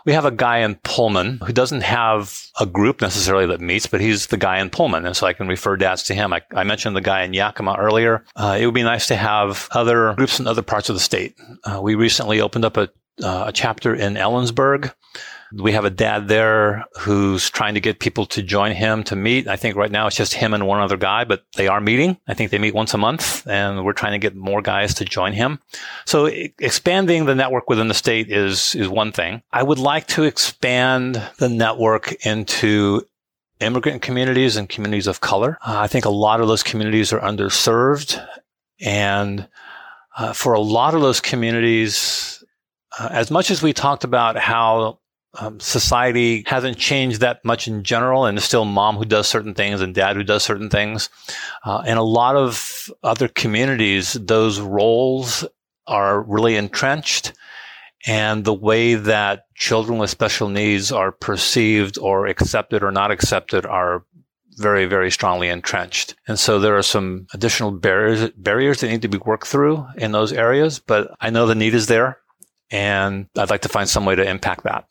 [0.06, 4.00] we have a guy in Pullman who doesn't have a group necessarily that meets, but
[4.00, 5.06] he's the guy in Pullman.
[5.06, 6.34] And so I can refer dads to him.
[6.34, 8.24] I, I mentioned the guy in Yakima earlier.
[8.36, 11.36] Uh, it would be nice to have other groups in other parts of the state.
[11.64, 12.89] Uh, we recently opened up a,
[13.24, 14.94] uh, a chapter in Ellensburg.
[15.56, 19.47] We have a dad there who's trying to get people to join him to meet.
[19.47, 22.18] I think right now it's just him and one other guy, but they are meeting.
[22.28, 25.06] I think they meet once a month and we're trying to get more guys to
[25.06, 25.60] join him.
[26.06, 29.43] So expanding the network within the state is, is one thing.
[29.51, 33.06] I would like to expand the network into
[33.60, 35.58] immigrant communities and communities of color.
[35.66, 38.26] Uh, I think a lot of those communities are underserved
[38.82, 39.47] and
[40.18, 42.43] uh, for a lot of those communities,
[42.99, 44.99] uh, as much as we talked about how
[45.39, 49.53] um, society hasn't changed that much in general, and it's still mom who does certain
[49.53, 51.09] things and dad who does certain things.
[51.65, 55.45] Uh, in a lot of other communities, those roles
[55.88, 57.34] are really entrenched,
[58.05, 63.65] and the way that children with special needs are perceived or accepted or not accepted
[63.65, 64.03] are
[64.57, 66.15] very, very strongly entrenched.
[66.27, 70.11] And so there are some additional barriers, barriers that need to be worked through in
[70.11, 72.19] those areas, but I know the need is there
[72.69, 74.86] and I'd like to find some way to impact that.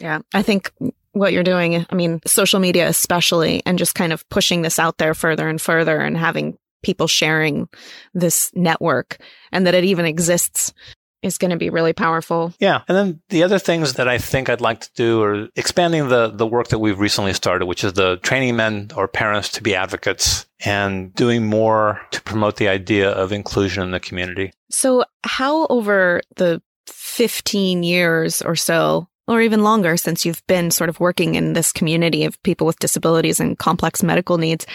[0.00, 0.20] Yeah.
[0.34, 0.72] I think
[1.12, 4.98] what you're doing, I mean, social media especially, and just kind of pushing this out
[4.98, 7.68] there further and further and having people sharing
[8.14, 9.18] this network
[9.52, 10.72] and that it even exists
[11.22, 12.54] is going to be really powerful.
[12.58, 12.80] Yeah.
[12.88, 16.28] And then the other things that I think I'd like to do are expanding the,
[16.28, 19.74] the work that we've recently started, which is the training men or parents to be
[19.74, 24.52] advocates and doing more to promote the idea of inclusion in the community.
[24.70, 30.90] So how over the 15 years or so or even longer since you've been sort
[30.90, 34.66] of working in this community of people with disabilities and complex medical needs.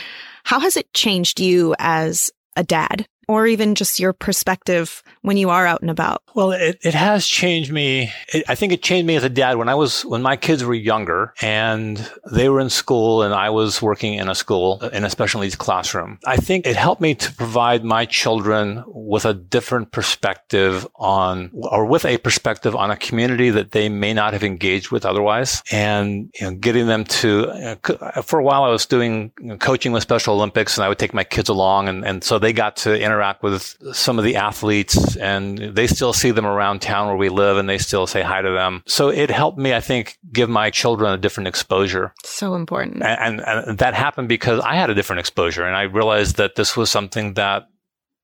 [0.45, 3.05] How has it changed you as a dad?
[3.27, 6.21] or even just your perspective when you are out and about?
[6.35, 8.11] Well, it, it has changed me.
[8.33, 10.63] It, I think it changed me as a dad when I was, when my kids
[10.63, 15.03] were younger and they were in school and I was working in a school, in
[15.03, 16.19] a special needs classroom.
[16.25, 21.85] I think it helped me to provide my children with a different perspective on, or
[21.85, 25.63] with a perspective on a community that they may not have engaged with otherwise.
[25.71, 27.77] And you know, getting them to,
[28.23, 31.23] for a while I was doing coaching with Special Olympics and I would take my
[31.23, 31.89] kids along.
[31.89, 36.13] And, and so they got to interact with some of the athletes and they still
[36.13, 38.83] see them around town where we live and they still say hi to them.
[38.87, 42.13] So it helped me, I think, give my children a different exposure.
[42.23, 43.03] So important.
[43.03, 46.55] And, and, and that happened because I had a different exposure and I realized that
[46.55, 47.67] this was something that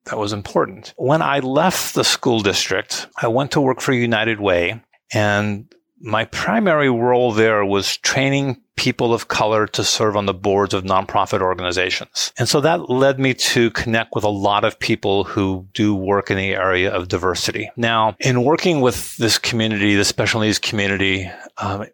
[0.06, 0.94] that was important.
[0.98, 4.82] When I left the school district, I went to work for United Way
[5.14, 5.72] and
[6.02, 10.84] my primary role there was training people of color to serve on the boards of
[10.84, 12.34] nonprofit organizations.
[12.38, 16.32] And so that led me to connect with a lot of people who do work
[16.32, 17.70] in the area of diversity.
[17.76, 21.86] Now, in working with this community, the special needs community, um,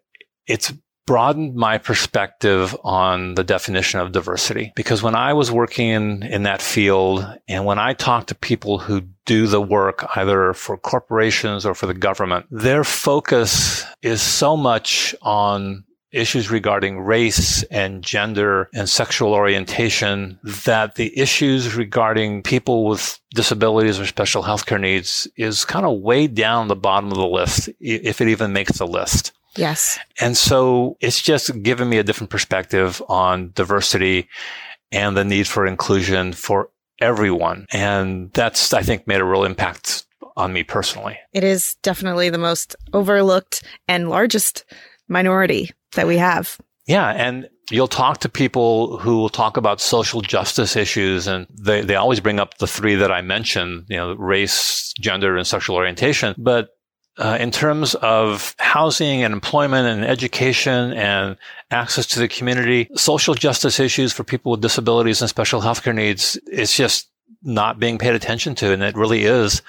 [0.46, 0.72] it's
[1.08, 4.74] broadened my perspective on the definition of diversity.
[4.76, 8.78] Because when I was working in, in that field and when I talk to people
[8.78, 14.54] who do the work either for corporations or for the government, their focus is so
[14.54, 22.84] much on issues regarding race and gender and sexual orientation that the issues regarding people
[22.84, 27.26] with disabilities or special healthcare needs is kind of way down the bottom of the
[27.26, 29.32] list, if it even makes the list.
[29.56, 29.98] Yes.
[30.20, 34.28] And so it's just given me a different perspective on diversity
[34.92, 36.70] and the need for inclusion for
[37.00, 37.66] everyone.
[37.72, 40.04] And that's, I think, made a real impact
[40.36, 41.18] on me personally.
[41.32, 44.64] It is definitely the most overlooked and largest
[45.08, 46.58] minority that we have.
[46.86, 47.08] Yeah.
[47.10, 51.96] And you'll talk to people who will talk about social justice issues and they, they
[51.96, 56.34] always bring up the three that I mentioned, you know, race, gender, and sexual orientation.
[56.38, 56.70] But
[57.18, 61.36] uh, in terms of housing and employment and education and
[61.70, 66.36] access to the community, social justice issues for people with disabilities and special healthcare needs
[66.50, 67.08] is just
[67.42, 68.72] not being paid attention to.
[68.72, 69.62] And it really is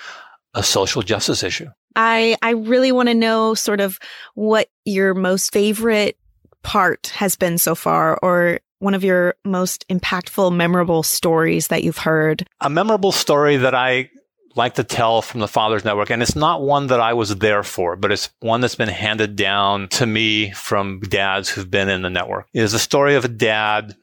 [0.54, 1.68] a social justice issue.
[1.96, 4.00] I, I really want to know sort of
[4.36, 6.18] what your most favorite
[6.64, 11.98] part has been so far or one of your most impactful, memorable stories that you've
[11.98, 12.48] heard?
[12.62, 14.10] A memorable story that I
[14.56, 17.64] like to tell from the Fathers Network, and it's not one that I was there
[17.64, 22.02] for, but it's one that's been handed down to me from dads who've been in
[22.02, 22.48] the network.
[22.54, 23.96] It is a story of a dad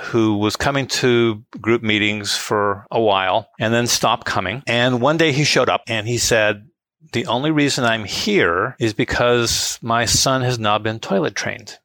[0.00, 4.62] who was coming to group meetings for a while and then stopped coming.
[4.66, 6.66] And one day he showed up and he said,
[7.12, 11.78] the only reason I'm here is because my son has now been toilet trained.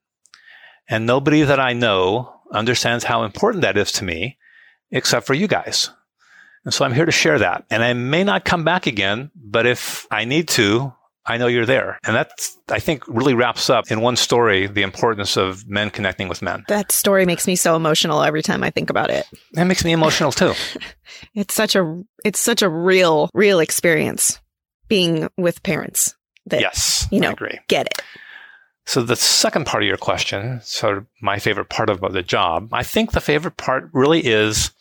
[0.88, 4.38] And nobody that I know understands how important that is to me
[4.92, 5.90] except for you guys.
[6.68, 7.64] And so I'm here to share that.
[7.70, 10.94] And I may not come back again, but if I need to,
[11.26, 11.98] I know you're there.
[12.06, 12.30] And that,
[12.68, 16.66] I think, really wraps up in one story the importance of men connecting with men.
[16.68, 19.26] That story makes me so emotional every time I think about it.
[19.54, 20.56] That makes me emotional too.
[21.34, 24.42] it's such a it's such a real real experience
[24.90, 26.16] being with parents
[26.48, 27.60] that yes, you know I agree.
[27.70, 28.02] get it.
[28.86, 32.74] So the second part of your question, sort of my favorite part of the job,
[32.74, 34.72] I think the favorite part really is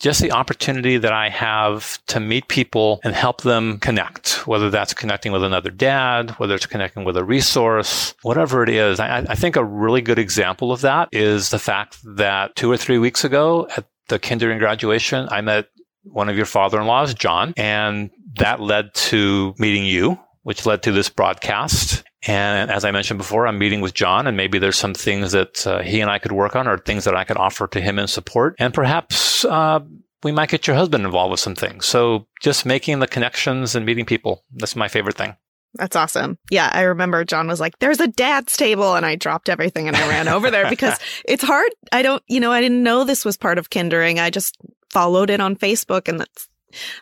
[0.00, 4.92] just the opportunity that I have to meet people and help them connect, whether that's
[4.92, 9.00] connecting with another dad, whether it's connecting with a resource, whatever it is.
[9.00, 12.76] I, I, think a really good example of that is the fact that two or
[12.76, 15.68] three weeks ago at the kindergarten graduation, I met
[16.04, 21.08] one of your father-in-laws, John, and that led to meeting you, which led to this
[21.08, 22.04] broadcast.
[22.26, 25.66] And as I mentioned before, I'm meeting with John, and maybe there's some things that
[25.66, 27.98] uh, he and I could work on, or things that I could offer to him
[27.98, 28.56] in support.
[28.58, 29.80] And perhaps uh,
[30.22, 31.86] we might get your husband involved with some things.
[31.86, 34.44] So just making the connections and meeting people.
[34.52, 35.36] That's my favorite thing.
[35.74, 36.38] That's awesome.
[36.50, 39.96] Yeah, I remember John was like, "There's a dad's table," and I dropped everything and
[39.96, 41.70] I ran over there because it's hard.
[41.92, 44.18] I don't, you know, I didn't know this was part of kindering.
[44.18, 44.56] I just
[44.90, 46.48] followed it on Facebook, and that's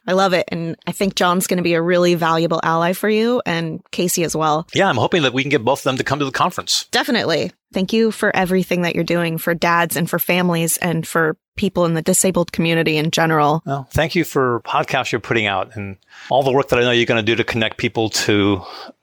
[0.07, 0.45] I love it.
[0.49, 4.25] And I think John's going to be a really valuable ally for you and Casey
[4.25, 4.67] as well.
[4.75, 6.87] Yeah, I'm hoping that we can get both of them to come to the conference.
[6.91, 7.53] Definitely.
[7.73, 11.85] Thank you for everything that you're doing for dads and for families and for people
[11.85, 13.63] in the disabled community in general.
[13.67, 15.97] Well, thank you for podcasts you're putting out and
[16.31, 18.63] all the work that I know you're going to do to connect people to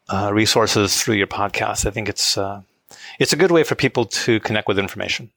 [0.10, 1.86] uh, resources through your podcast.
[1.86, 2.62] I think it's uh,
[3.20, 5.32] it's a good way for people to connect with information.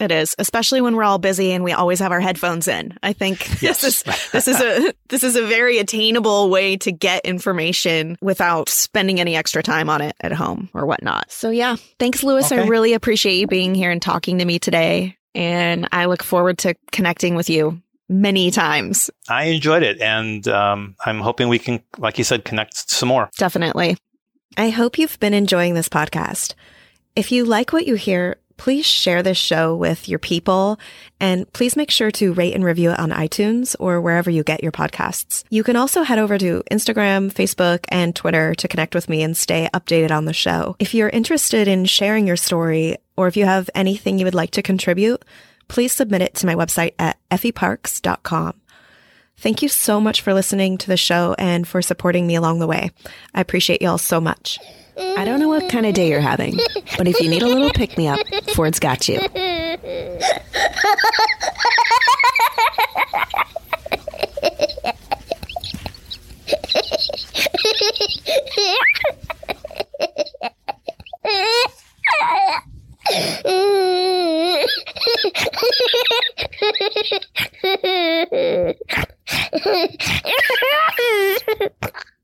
[0.00, 2.96] It is, especially when we're all busy and we always have our headphones in.
[3.02, 3.80] I think yes.
[3.80, 8.68] this is this is a this is a very attainable way to get information without
[8.68, 11.30] spending any extra time on it at home or whatnot.
[11.30, 12.50] So yeah, thanks, Louis.
[12.50, 12.60] Okay.
[12.60, 16.58] I really appreciate you being here and talking to me today, and I look forward
[16.58, 19.10] to connecting with you many times.
[19.28, 20.00] I enjoyed it.
[20.00, 23.30] And um, I'm hoping we can, like you said, connect some more.
[23.36, 23.96] Definitely.
[24.56, 26.54] I hope you've been enjoying this podcast.
[27.14, 30.78] If you like what you hear, please share this show with your people
[31.20, 34.62] and please make sure to rate and review it on iTunes or wherever you get
[34.62, 35.44] your podcasts.
[35.50, 39.36] You can also head over to Instagram, Facebook, and Twitter to connect with me and
[39.36, 40.76] stay updated on the show.
[40.78, 44.52] If you're interested in sharing your story or if you have anything you would like
[44.52, 45.24] to contribute,
[45.68, 48.60] please submit it to my website at effieparks.com.
[49.38, 52.66] Thank you so much for listening to the show and for supporting me along the
[52.66, 52.90] way.
[53.34, 54.58] I appreciate y'all so much.
[54.98, 56.58] I don't know what kind of day you're having,
[56.96, 58.20] but if you need a little pick me up,
[58.54, 59.20] Ford's got you.